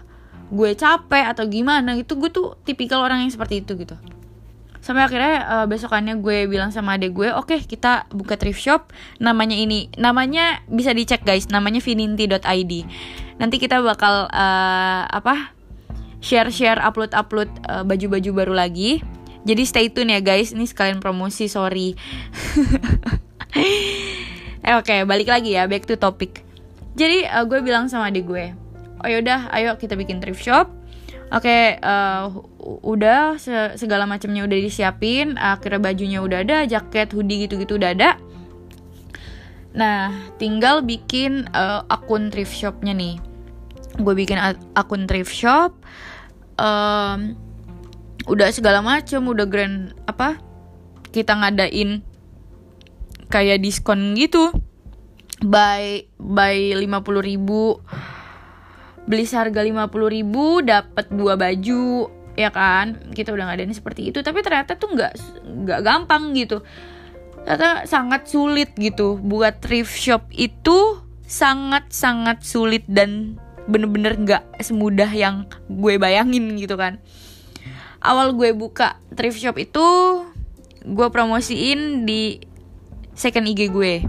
gue 0.51 0.71
capek 0.79 1.25
atau 1.33 1.45
gimana 1.51 1.99
gitu. 1.99 2.15
Gue 2.21 2.31
tuh 2.31 2.55
tipikal 2.63 3.03
orang 3.03 3.27
yang 3.27 3.33
seperti 3.33 3.65
itu 3.65 3.75
gitu. 3.75 3.97
Sampai 4.81 5.05
akhirnya 5.05 5.45
uh, 5.45 5.67
besokannya 5.69 6.25
gue 6.25 6.49
bilang 6.49 6.73
sama 6.73 6.97
adek 6.97 7.13
gue 7.13 7.29
oke 7.29 7.53
okay, 7.53 7.61
kita 7.65 8.09
buka 8.13 8.37
thrift 8.39 8.61
shop. 8.61 8.95
Namanya 9.19 9.57
ini 9.57 9.91
namanya 9.99 10.63
bisa 10.69 10.95
dicek 10.95 11.25
guys. 11.25 11.49
Namanya 11.51 11.83
fininti.id 11.83 12.73
nanti 13.41 13.57
kita 13.57 13.81
bakal 13.81 14.29
uh, 14.29 15.03
apa 15.09 15.57
share 16.21 16.53
share 16.53 16.77
upload 16.85 17.17
upload 17.17 17.49
uh, 17.65 17.83
baju 17.83 18.21
baju 18.21 18.31
baru 18.45 18.55
lagi. 18.55 19.01
Jadi 19.41 19.63
stay 19.65 19.89
tune 19.89 20.13
ya 20.13 20.21
guys. 20.21 20.53
Ini 20.53 20.69
sekalian 20.69 21.01
promosi 21.01 21.49
sorry 21.49 21.97
eh, 24.67 24.75
oke 24.77 24.87
okay, 24.87 25.03
balik 25.05 25.29
lagi 25.31 25.57
ya 25.57 25.67
back 25.67 25.87
to 25.89 25.99
topic 25.99 26.43
jadi 26.95 27.27
uh, 27.31 27.45
gue 27.47 27.63
bilang 27.63 27.91
sama 27.91 28.11
adik 28.11 28.27
gue 28.27 28.55
oh 29.01 29.09
yaudah 29.09 29.51
ayo 29.57 29.75
kita 29.79 29.97
bikin 29.97 30.23
thrift 30.23 30.43
shop 30.43 30.71
Oke, 31.31 31.47
okay, 31.47 31.79
uh, 31.79 32.27
udah 32.83 33.39
segala 33.79 34.03
macamnya 34.03 34.43
udah 34.51 34.59
disiapin, 34.67 35.39
akhirnya 35.39 35.79
bajunya 35.79 36.19
udah 36.19 36.43
ada, 36.43 36.67
jaket, 36.67 37.15
hoodie 37.15 37.47
gitu-gitu 37.47 37.79
udah 37.79 37.95
ada. 37.95 38.19
Nah, 39.71 40.11
tinggal 40.43 40.83
bikin 40.83 41.47
uh, 41.55 41.87
akun 41.87 42.35
thrift 42.35 42.51
shopnya 42.51 42.91
nih. 42.91 43.23
Gue 44.03 44.19
bikin 44.19 44.43
akun 44.75 45.07
thrift 45.07 45.31
shop, 45.31 45.79
um, 46.59 47.39
udah 48.27 48.51
segala 48.51 48.83
macam, 48.83 49.31
udah 49.31 49.47
grand 49.47 49.95
apa? 50.11 50.35
Kita 51.15 51.39
ngadain 51.39 52.03
kayak 53.31 53.63
diskon 53.63 54.19
gitu, 54.19 54.51
by 55.41 56.05
by 56.19 56.75
lima 56.77 57.01
puluh 57.01 57.25
ribu. 57.25 57.81
Beli 59.11 59.27
seharga 59.27 59.67
50 59.67 59.91
ribu 59.91 60.63
dapat 60.63 61.11
dua 61.11 61.35
baju 61.35 62.07
ya 62.39 62.55
kan? 62.55 63.11
Kita 63.11 63.35
udah 63.35 63.51
ngadain 63.51 63.75
seperti 63.75 64.15
itu 64.15 64.23
tapi 64.23 64.39
ternyata 64.45 64.79
tuh 64.79 64.95
nggak 64.95 65.13
nggak 65.67 65.81
gampang 65.83 66.31
gitu. 66.39 66.63
Ternyata 67.43 67.91
sangat 67.91 68.31
sulit 68.31 68.71
gitu. 68.79 69.19
Buat 69.19 69.65
thrift 69.65 69.91
shop 69.91 70.31
itu 70.31 71.03
sangat 71.27 71.91
sangat 71.91 72.47
sulit 72.47 72.87
dan 72.87 73.35
bener-bener 73.67 74.15
nggak 74.15 74.43
-bener 74.47 74.63
semudah 74.63 75.11
yang 75.11 75.51
gue 75.67 75.99
bayangin 75.99 76.55
gitu 76.55 76.79
kan. 76.79 77.03
Awal 77.99 78.39
gue 78.39 78.55
buka 78.55 78.95
thrift 79.19 79.43
shop 79.43 79.59
itu 79.59 79.87
gue 80.87 81.09
promosiin 81.11 82.07
di 82.07 82.41
second 83.21 83.45
IG 83.45 83.69
gue. 83.69 84.01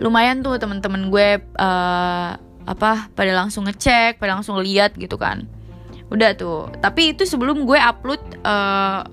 Lumayan 0.00 0.40
tuh 0.40 0.56
temen-temen 0.56 1.12
gue 1.12 1.44
uh, 1.60 2.30
apa 2.64 3.12
pada 3.12 3.32
langsung 3.36 3.68
ngecek 3.68 4.16
pada 4.16 4.40
langsung 4.40 4.56
lihat 4.64 4.96
gitu 4.96 5.20
kan. 5.20 5.44
Udah 6.08 6.32
tuh. 6.32 6.72
Tapi 6.80 7.12
itu 7.12 7.28
sebelum 7.28 7.68
gue 7.68 7.76
upload 7.76 8.20
uh, 8.40 9.04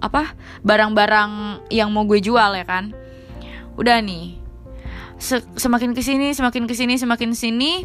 apa 0.00 0.32
barang-barang 0.64 1.64
yang 1.68 1.92
mau 1.92 2.08
gue 2.08 2.24
jual 2.24 2.56
ya 2.56 2.64
kan. 2.64 2.96
Udah 3.76 4.00
nih. 4.00 4.40
Semakin 5.60 5.92
ke 5.92 6.00
sini 6.00 6.32
semakin 6.32 6.64
ke 6.64 6.72
sini 6.72 6.96
semakin 6.96 7.36
sini 7.36 7.84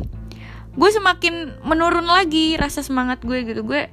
gue 0.75 0.89
semakin 0.91 1.63
menurun 1.67 2.07
lagi 2.07 2.55
rasa 2.55 2.79
semangat 2.79 3.19
gue 3.19 3.43
gitu. 3.43 3.67
Gue 3.67 3.91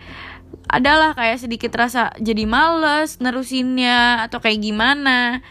adalah 0.70 1.18
kayak 1.18 1.42
sedikit 1.42 1.74
rasa 1.74 2.14
jadi 2.22 2.46
males 2.46 3.18
nerusinnya 3.18 4.22
atau 4.30 4.38
kayak 4.38 4.62
gimana 4.62 5.42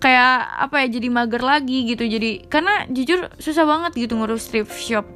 kayak 0.00 0.64
apa 0.66 0.82
ya 0.82 0.96
jadi 0.96 1.08
mager 1.12 1.44
lagi 1.44 1.84
gitu. 1.84 2.08
Jadi 2.08 2.48
karena 2.48 2.88
jujur 2.88 3.28
susah 3.36 3.68
banget 3.68 4.08
gitu 4.08 4.16
ngurus 4.16 4.48
thrift 4.48 4.72
shop. 4.74 5.06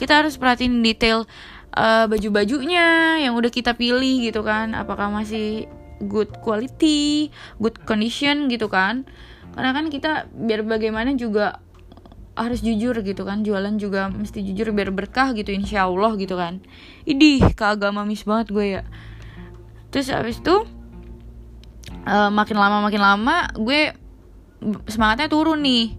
Kita 0.00 0.24
harus 0.24 0.40
perhatiin 0.40 0.80
detail 0.80 1.28
uh, 1.76 2.08
baju-bajunya 2.08 3.20
yang 3.22 3.36
udah 3.36 3.52
kita 3.52 3.76
pilih 3.76 4.24
gitu 4.24 4.40
kan. 4.40 4.72
Apakah 4.72 5.12
masih 5.12 5.68
good 6.00 6.32
quality 6.40 7.28
good 7.60 7.76
condition 7.84 8.48
gitu 8.48 8.72
kan. 8.72 9.04
Karena 9.52 9.76
kan 9.76 9.92
kita 9.92 10.32
biar 10.32 10.64
bagaimana 10.64 11.12
juga 11.14 11.60
harus 12.32 12.64
jujur 12.64 12.96
gitu 13.04 13.28
kan. 13.28 13.44
Jualan 13.44 13.76
juga 13.76 14.08
mesti 14.08 14.40
jujur 14.40 14.72
biar 14.72 14.88
berkah 14.88 15.36
gitu 15.36 15.52
insya 15.52 15.84
Allah 15.84 16.16
gitu 16.16 16.40
kan. 16.40 16.64
Idih 17.04 17.52
keagamamis 17.52 18.24
banget 18.24 18.48
gue 18.56 18.66
ya. 18.80 18.82
Terus 19.92 20.08
abis 20.16 20.40
itu 20.40 20.64
uh, 22.08 22.30
makin 22.32 22.56
lama 22.56 22.80
makin 22.80 23.02
lama 23.02 23.36
gue 23.58 23.99
semangatnya 24.86 25.28
turun 25.32 25.64
nih. 25.64 25.96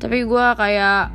Tapi 0.00 0.26
gue 0.26 0.46
kayak 0.58 1.12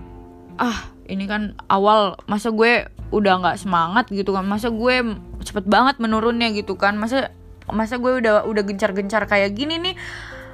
ah 0.58 0.80
ini 1.08 1.26
kan 1.28 1.54
awal 1.68 2.18
masa 2.26 2.54
gue 2.54 2.88
udah 3.12 3.34
nggak 3.44 3.58
semangat 3.60 4.06
gitu 4.14 4.32
kan? 4.32 4.46
Masa 4.46 4.72
gue 4.72 4.96
cepet 5.44 5.66
banget 5.68 6.00
menurunnya 6.00 6.54
gitu 6.54 6.78
kan? 6.80 6.96
Masa 6.96 7.34
masa 7.68 8.00
gue 8.00 8.24
udah 8.24 8.48
udah 8.48 8.64
gencar-gencar 8.64 9.28
kayak 9.28 9.58
gini 9.58 9.76
nih? 9.82 9.96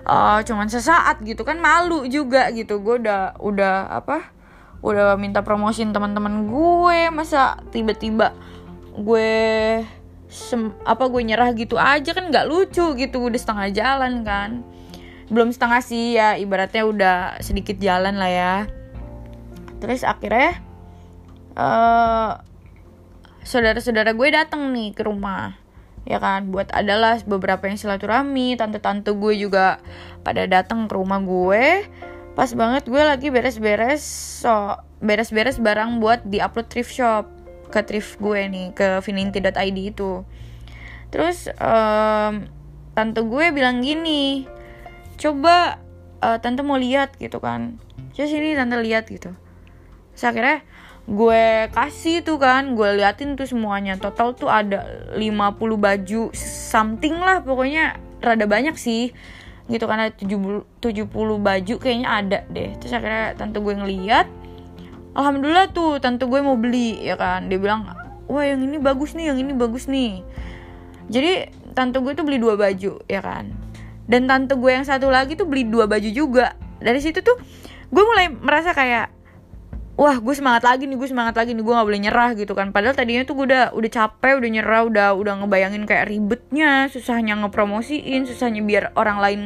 Uh, 0.04 0.44
cuman 0.44 0.68
sesaat 0.68 1.24
gitu 1.24 1.48
kan 1.48 1.60
malu 1.62 2.08
juga 2.10 2.50
gitu. 2.52 2.82
Gue 2.82 3.00
udah 3.04 3.38
udah 3.40 3.94
apa? 3.94 4.34
Udah 4.84 5.16
minta 5.16 5.46
promosin 5.46 5.94
teman-teman 5.94 6.50
gue. 6.50 7.00
Masa 7.14 7.62
tiba-tiba 7.70 8.34
gue 8.94 9.32
sem 10.34 10.74
apa 10.82 11.06
gue 11.06 11.22
nyerah 11.22 11.54
gitu 11.54 11.78
aja 11.78 12.12
kan 12.18 12.34
nggak 12.34 12.50
lucu 12.50 12.98
gitu. 12.98 13.18
Udah 13.22 13.40
setengah 13.40 13.68
jalan 13.72 14.26
kan 14.26 14.66
belum 15.32 15.52
setengah 15.54 15.82
sih 15.84 16.18
ya. 16.18 16.36
Ibaratnya 16.40 16.84
udah 16.88 17.16
sedikit 17.40 17.78
jalan 17.80 18.20
lah 18.20 18.32
ya. 18.32 18.56
Terus 19.84 20.08
akhirnya 20.08 20.64
uh, 21.60 22.40
saudara-saudara 23.44 24.16
gue 24.16 24.30
datang 24.32 24.72
nih 24.72 24.96
ke 24.96 25.04
rumah 25.04 25.60
ya 26.04 26.20
kan? 26.20 26.52
Buat 26.52 26.72
adalah 26.72 27.20
beberapa 27.24 27.68
yang 27.68 27.80
silaturahmi. 27.80 28.56
Tante-tante 28.60 29.12
gue 29.16 29.34
juga 29.40 29.80
pada 30.24 30.48
datang 30.48 30.88
ke 30.88 30.94
rumah 30.96 31.20
gue. 31.24 31.88
Pas 32.34 32.50
banget 32.56 32.90
gue 32.90 33.04
lagi 33.04 33.30
beres-beres 33.30 34.02
so 34.42 34.80
beres-beres 35.04 35.60
barang 35.60 36.00
buat 36.02 36.24
di 36.26 36.40
upload 36.40 36.72
thrift 36.72 36.96
shop 36.96 37.28
ke 37.70 37.84
thrift 37.86 38.18
gue 38.18 38.42
nih 38.50 38.68
ke 38.74 39.04
fininti.id 39.04 39.78
itu. 39.78 40.26
Terus 41.14 41.46
um, 41.62 42.50
tante 42.98 43.22
gue 43.22 43.46
bilang 43.54 43.86
gini 43.86 44.50
coba 45.24 45.80
uh, 46.20 46.38
tante 46.44 46.60
mau 46.60 46.76
lihat 46.76 47.16
gitu 47.16 47.40
kan. 47.40 47.80
Terus 48.12 48.36
ini 48.36 48.60
tante 48.60 48.76
lihat 48.84 49.08
gitu. 49.08 49.32
Terus 50.12 50.24
akhirnya 50.28 50.60
gue 51.04 51.68
kasih 51.76 52.24
tuh 52.24 52.40
kan 52.40 52.76
gue 52.76 53.00
liatin 53.00 53.40
tuh 53.40 53.48
semuanya. 53.48 53.96
Total 53.96 54.36
tuh 54.36 54.52
ada 54.52 54.84
50 55.16 55.24
baju 55.80 56.22
something 56.36 57.16
lah 57.16 57.40
pokoknya. 57.40 57.96
Rada 58.20 58.44
banyak 58.44 58.76
sih. 58.76 59.16
Gitu 59.72 59.88
ada 59.88 60.12
70, 60.12 60.68
70 60.84 61.08
baju 61.40 61.76
kayaknya 61.80 62.08
ada 62.12 62.40
deh. 62.52 62.76
Terus 62.84 62.92
akhirnya 62.92 63.40
tante 63.40 63.64
gue 63.64 63.74
ngeliat 63.80 64.28
alhamdulillah 65.16 65.72
tuh 65.72 66.04
tante 66.04 66.28
gue 66.28 66.40
mau 66.44 66.60
beli 66.60 67.00
ya 67.00 67.16
kan. 67.16 67.48
Dia 67.48 67.60
bilang 67.64 67.88
wah 68.28 68.44
yang 68.44 68.60
ini 68.60 68.76
bagus 68.76 69.16
nih 69.16 69.32
yang 69.32 69.40
ini 69.40 69.56
bagus 69.56 69.88
nih. 69.88 70.20
Jadi 71.08 71.48
tante 71.72 72.04
gue 72.04 72.12
tuh 72.12 72.28
beli 72.28 72.44
dua 72.44 72.60
baju 72.60 73.00
ya 73.08 73.24
kan 73.24 73.73
dan 74.08 74.28
tante 74.28 74.54
gue 74.60 74.72
yang 74.72 74.84
satu 74.84 75.08
lagi 75.08 75.40
tuh 75.40 75.48
beli 75.48 75.68
dua 75.68 75.88
baju 75.88 76.10
juga. 76.12 76.56
Dari 76.84 77.00
situ 77.00 77.24
tuh 77.24 77.40
gue 77.94 78.04
mulai 78.04 78.28
merasa 78.28 78.76
kayak 78.76 79.14
wah 79.94 80.18
gue 80.18 80.34
semangat 80.34 80.66
lagi 80.66 80.90
nih 80.90 80.98
gue 80.98 81.06
semangat 81.06 81.38
lagi 81.38 81.54
nih 81.54 81.62
gue 81.62 81.74
nggak 81.74 81.88
boleh 81.88 82.02
nyerah 82.02 82.30
gitu 82.36 82.54
kan. 82.58 82.74
Padahal 82.76 82.98
tadinya 82.98 83.24
tuh 83.24 83.40
gue 83.40 83.46
udah 83.54 83.72
udah 83.78 83.92
capek 83.94 84.42
udah 84.42 84.50
nyerah 84.50 84.82
udah 84.90 85.08
udah 85.16 85.34
ngebayangin 85.44 85.84
kayak 85.88 86.10
ribetnya 86.10 86.90
susahnya 86.90 87.38
ngepromosiin 87.40 88.26
susahnya 88.28 88.66
biar 88.66 88.92
orang 88.98 89.18
lain 89.22 89.42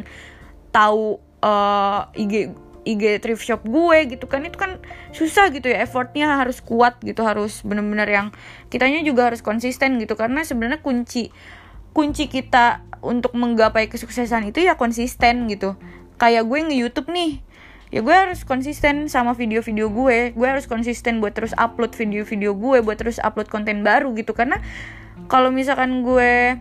tahu 0.73 1.19
uh, 1.43 2.09
IG 2.15 2.55
IG 2.87 3.19
thrift 3.19 3.43
shop 3.43 3.61
gue 3.67 4.17
gitu 4.17 4.25
kan. 4.25 4.41
Itu 4.47 4.57
kan 4.57 4.79
susah 5.11 5.51
gitu 5.51 5.67
ya 5.67 5.83
effortnya 5.83 6.39
harus 6.39 6.63
kuat 6.63 6.97
gitu 7.03 7.21
harus 7.27 7.61
bener-bener 7.61 8.07
yang 8.07 8.27
kitanya 8.71 9.03
juga 9.03 9.29
harus 9.29 9.43
konsisten 9.43 9.99
gitu. 9.99 10.15
Karena 10.15 10.47
sebenarnya 10.47 10.79
kunci 10.79 11.29
kunci 11.91 12.31
kita 12.31 12.86
untuk 13.01 13.33
menggapai 13.33 13.89
kesuksesan 13.91 14.49
itu 14.49 14.63
ya 14.63 14.75
konsisten 14.75 15.49
gitu. 15.51 15.75
Kayak 16.17 16.49
gue 16.49 16.59
nge 16.65 16.77
YouTube 16.77 17.09
nih 17.13 17.45
ya 17.87 18.03
gue 18.03 18.11
harus 18.11 18.43
konsisten 18.43 19.07
sama 19.07 19.33
video-video 19.33 19.87
gue. 19.87 20.35
Gue 20.35 20.47
harus 20.47 20.67
konsisten 20.67 21.23
buat 21.23 21.33
terus 21.35 21.55
upload 21.55 21.95
video-video 21.95 22.51
gue 22.53 22.83
buat 22.83 22.97
terus 22.99 23.21
upload 23.23 23.47
konten 23.47 23.81
baru 23.81 24.11
gitu. 24.17 24.35
Karena 24.35 24.59
kalau 25.31 25.49
misalkan 25.49 26.03
gue 26.03 26.59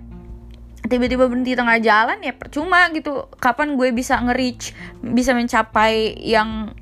tiba-tiba 0.87 1.27
berhenti 1.27 1.59
tengah 1.59 1.83
jalan 1.83 2.18
ya 2.22 2.33
percuma 2.33 2.88
gitu. 2.94 3.27
Kapan 3.42 3.75
gue 3.75 3.90
bisa 3.90 4.18
nge-reach 4.22 4.72
bisa 5.03 5.35
mencapai 5.35 6.14
yang 6.22 6.72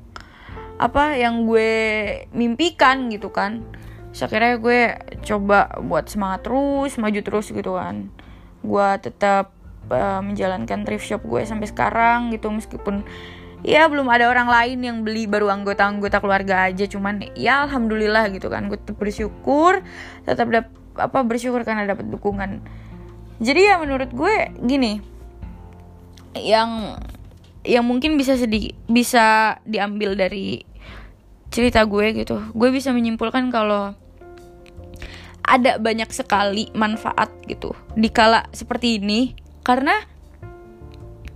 apa 0.75 1.15
yang 1.15 1.47
gue 1.47 1.71
mimpikan 2.35 3.07
gitu 3.09 3.31
kan. 3.31 3.63
So, 4.15 4.31
akhirnya 4.31 4.55
gue 4.63 4.81
coba 5.27 5.75
buat 5.83 6.07
semangat 6.07 6.47
terus 6.47 6.95
maju 6.95 7.19
terus 7.19 7.51
gitu 7.51 7.75
kan 7.75 8.14
gue 8.65 8.87
tetap 8.99 9.53
uh, 9.93 10.21
menjalankan 10.25 10.83
thrift 10.83 11.05
shop 11.05 11.21
gue 11.23 11.45
sampai 11.45 11.69
sekarang 11.69 12.33
gitu 12.33 12.49
meskipun 12.49 13.05
ya 13.65 13.89
belum 13.89 14.05
ada 14.09 14.29
orang 14.29 14.45
lain 14.45 14.79
yang 14.85 14.97
beli 15.01 15.25
baru 15.25 15.49
anggota-anggota 15.49 16.21
keluarga 16.21 16.69
aja. 16.69 16.85
Cuman 16.85 17.33
ya 17.33 17.65
alhamdulillah 17.65 18.29
gitu 18.33 18.49
kan 18.49 18.69
gue 18.69 18.77
tetap 18.77 18.97
bersyukur 19.01 19.81
tetap 20.25 20.47
dap 20.53 20.67
apa 20.95 21.19
bersyukur 21.25 21.65
karena 21.65 21.85
dapat 21.89 22.09
dukungan. 22.09 22.61
Jadi 23.41 23.61
ya 23.67 23.75
menurut 23.81 24.09
gue 24.15 24.53
gini 24.63 25.01
yang 26.37 27.01
yang 27.65 27.83
mungkin 27.83 28.15
bisa 28.15 28.37
sedih 28.37 28.77
bisa 28.85 29.57
diambil 29.65 30.13
dari 30.13 30.63
cerita 31.49 31.83
gue 31.83 32.13
gitu. 32.15 32.37
Gue 32.53 32.69
bisa 32.69 32.93
menyimpulkan 32.93 33.49
kalau 33.49 33.97
ada 35.45 35.77
banyak 35.77 36.09
sekali 36.09 36.73
manfaat 36.73 37.29
gitu 37.45 37.71
di 37.93 38.09
kala 38.09 38.49
seperti 38.51 38.99
ini. 38.99 39.37
Karena 39.65 39.93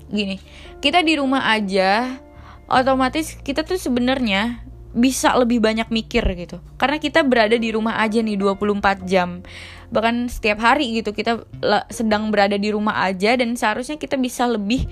gini 0.09 0.41
kita 0.81 1.05
di 1.05 1.17
rumah 1.17 1.53
aja 1.53 2.17
otomatis 2.65 3.37
kita 3.45 3.61
tuh 3.61 3.77
sebenarnya 3.77 4.65
bisa 4.89 5.37
lebih 5.37 5.61
banyak 5.61 5.89
mikir 5.93 6.25
gitu. 6.33 6.57
Karena 6.81 6.97
kita 6.97 7.21
berada 7.21 7.53
di 7.53 7.69
rumah 7.69 8.01
aja 8.01 8.25
nih 8.25 8.37
24 8.37 9.05
jam. 9.05 9.45
Bahkan 9.93 10.33
setiap 10.33 10.65
hari 10.65 10.97
gitu 10.97 11.13
kita 11.13 11.45
sedang 11.93 12.33
berada 12.33 12.57
di 12.57 12.73
rumah 12.73 13.05
aja 13.05 13.37
dan 13.37 13.53
seharusnya 13.53 14.01
kita 14.01 14.17
bisa 14.17 14.49
lebih 14.49 14.89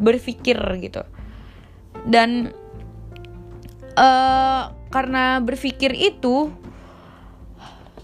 berpikir 0.00 0.56
gitu. 0.80 1.04
Dan 2.08 2.56
uh, 4.00 4.72
karena 4.88 5.44
berpikir 5.44 5.92
itu 5.92 6.48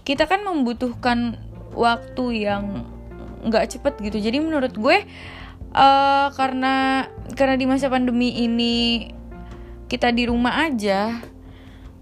kita 0.05 0.29
kan 0.29 0.45
membutuhkan 0.45 1.41
waktu 1.73 2.47
yang 2.47 2.85
nggak 3.45 3.75
cepet 3.75 3.93
gitu. 4.05 4.17
Jadi 4.21 4.37
menurut 4.39 4.73
gue 4.77 5.03
uh, 5.75 6.27
karena 6.33 7.05
karena 7.33 7.55
di 7.57 7.65
masa 7.65 7.89
pandemi 7.91 8.45
ini 8.45 9.09
kita 9.89 10.09
di 10.13 10.25
rumah 10.25 10.65
aja 10.65 11.21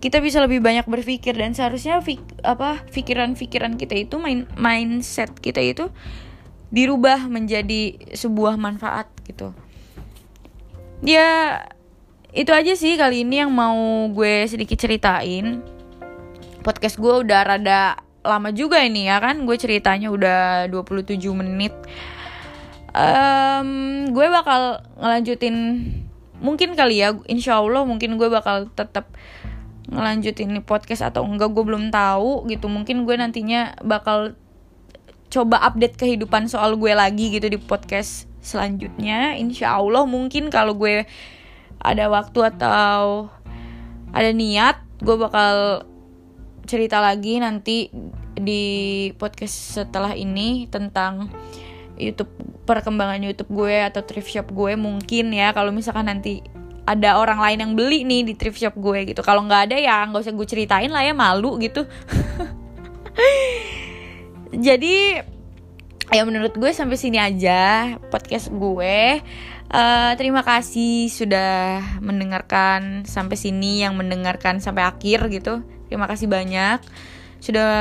kita 0.04 0.20
bisa 0.20 0.44
lebih 0.44 0.60
banyak 0.60 0.84
berpikir 0.84 1.32
dan 1.32 1.56
seharusnya 1.56 2.04
fik, 2.04 2.44
apa 2.44 2.84
pikiran-pikiran 2.92 3.80
kita 3.80 4.04
itu 4.04 4.20
main 4.20 4.44
mindset 4.60 5.32
kita 5.40 5.64
itu 5.64 5.88
dirubah 6.76 7.32
menjadi 7.32 8.12
sebuah 8.12 8.60
manfaat 8.60 9.08
gitu. 9.24 9.56
Ya 11.08 11.64
itu 12.36 12.52
aja 12.52 12.76
sih 12.76 13.00
kali 13.00 13.24
ini 13.24 13.48
yang 13.48 13.52
mau 13.56 14.12
gue 14.12 14.44
sedikit 14.50 14.76
ceritain 14.76 15.64
podcast 16.64 16.98
gue 16.98 17.28
udah 17.28 17.44
rada 17.44 18.00
lama 18.24 18.50
juga 18.56 18.80
ini 18.80 19.12
ya 19.12 19.20
kan? 19.20 19.44
Gue 19.44 19.60
ceritanya 19.60 20.10
udah 20.10 20.72
27 20.72 21.20
menit. 21.36 21.76
Um, 22.94 24.10
gue 24.14 24.28
bakal 24.32 24.86
ngelanjutin 24.98 25.56
mungkin 26.40 26.78
kali 26.78 27.02
ya 27.02 27.16
insya 27.26 27.58
Allah 27.58 27.88
mungkin 27.88 28.22
gue 28.22 28.30
bakal 28.30 28.70
tetap 28.76 29.10
ngelanjutin 29.90 30.62
podcast 30.62 31.10
atau 31.10 31.26
enggak 31.28 31.52
gue 31.52 31.64
belum 31.68 31.92
tahu 31.92 32.48
gitu. 32.48 32.72
Mungkin 32.72 33.04
gue 33.04 33.16
nantinya 33.20 33.76
bakal 33.84 34.40
coba 35.28 35.60
update 35.66 35.98
kehidupan 35.98 36.48
soal 36.48 36.80
gue 36.80 36.94
lagi 36.96 37.34
gitu 37.34 37.52
di 37.52 37.60
podcast 37.60 38.32
selanjutnya. 38.40 39.36
Insya 39.36 39.76
Allah 39.76 40.08
mungkin 40.08 40.48
kalau 40.48 40.78
gue 40.80 41.04
ada 41.84 42.06
waktu 42.08 42.40
atau 42.56 43.28
ada 44.14 44.30
niat 44.32 44.80
gue 45.04 45.18
bakal 45.20 45.84
cerita 46.64 47.04
lagi 47.04 47.40
nanti 47.40 47.92
di 48.34 48.64
podcast 49.16 49.82
setelah 49.82 50.16
ini 50.16 50.66
tentang 50.72 51.30
YouTube 52.00 52.32
perkembangan 52.64 53.22
YouTube 53.22 53.52
gue 53.54 53.86
atau 53.86 54.02
thrift 54.02 54.32
shop 54.32 54.50
gue 54.50 54.74
mungkin 54.80 55.36
ya. 55.36 55.54
Kalau 55.54 55.70
misalkan 55.70 56.10
nanti 56.10 56.42
ada 56.84 57.16
orang 57.16 57.40
lain 57.40 57.60
yang 57.64 57.74
beli 57.80 58.04
nih 58.04 58.28
di 58.28 58.34
thrift 58.36 58.60
shop 58.60 58.76
gue 58.76 59.14
gitu. 59.14 59.22
Kalau 59.24 59.46
nggak 59.46 59.72
ada 59.72 59.78
ya 59.80 60.04
nggak 60.08 60.24
usah 60.24 60.36
gue 60.36 60.48
ceritain 60.48 60.92
lah 60.92 61.04
ya 61.06 61.14
malu 61.16 61.56
gitu. 61.62 61.88
Jadi 64.66 64.96
ya 66.14 66.22
menurut 66.28 66.54
gue 66.54 66.72
sampai 66.76 67.00
sini 67.00 67.18
aja 67.18 67.96
podcast 68.12 68.54
gue 68.54 69.24
uh, 69.70 70.12
terima 70.20 70.42
kasih 70.42 71.08
sudah 71.08 71.80
mendengarkan 72.04 73.08
sampai 73.08 73.38
sini 73.38 73.86
yang 73.86 73.96
mendengarkan 73.96 74.60
sampai 74.60 74.84
akhir 74.84 75.30
gitu. 75.30 75.64
Terima 75.88 76.10
kasih 76.10 76.28
banyak. 76.28 76.82
Sudah 77.44 77.72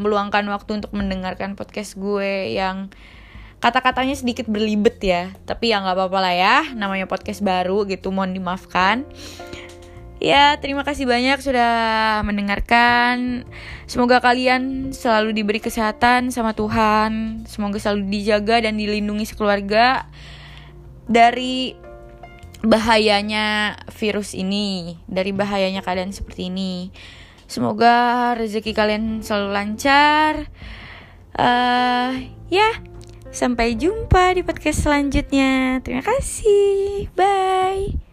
meluangkan 0.00 0.42
waktu 0.48 0.82
untuk 0.82 0.92
mendengarkan 0.96 1.54
podcast 1.54 1.94
gue 2.00 2.56
yang 2.56 2.90
kata-katanya 3.62 4.18
sedikit 4.18 4.50
berlibet 4.50 4.98
ya. 4.98 5.30
Tapi 5.46 5.70
ya 5.70 5.80
nggak 5.80 5.94
apa-apa 5.94 6.18
lah 6.18 6.34
ya. 6.34 6.58
Namanya 6.74 7.06
podcast 7.06 7.40
baru 7.40 7.86
gitu 7.86 8.10
mohon 8.10 8.34
dimaafkan. 8.34 9.06
Ya 10.22 10.54
terima 10.62 10.86
kasih 10.86 11.02
banyak 11.02 11.42
sudah 11.42 12.22
mendengarkan. 12.22 13.42
Semoga 13.90 14.22
kalian 14.22 14.94
selalu 14.94 15.34
diberi 15.34 15.58
kesehatan 15.58 16.30
sama 16.30 16.54
Tuhan. 16.54 17.42
Semoga 17.50 17.82
selalu 17.82 18.06
dijaga 18.06 18.62
dan 18.62 18.78
dilindungi 18.78 19.26
sekeluarga 19.26 20.06
dari 21.08 21.74
bahayanya 22.62 23.74
virus 23.90 24.38
ini 24.38 24.98
dari 25.10 25.34
bahayanya 25.34 25.82
keadaan 25.82 26.14
seperti 26.14 26.46
ini 26.46 26.94
semoga 27.50 28.32
rezeki 28.38 28.70
kalian 28.70 29.18
selalu 29.20 29.48
lancar 29.50 30.46
uh, 31.34 32.14
ya 32.48 32.70
Sampai 33.32 33.80
jumpa 33.80 34.36
di 34.36 34.44
podcast 34.44 34.84
selanjutnya. 34.84 35.80
Terima 35.80 36.04
kasih. 36.04 37.08
Bye. 37.16 38.11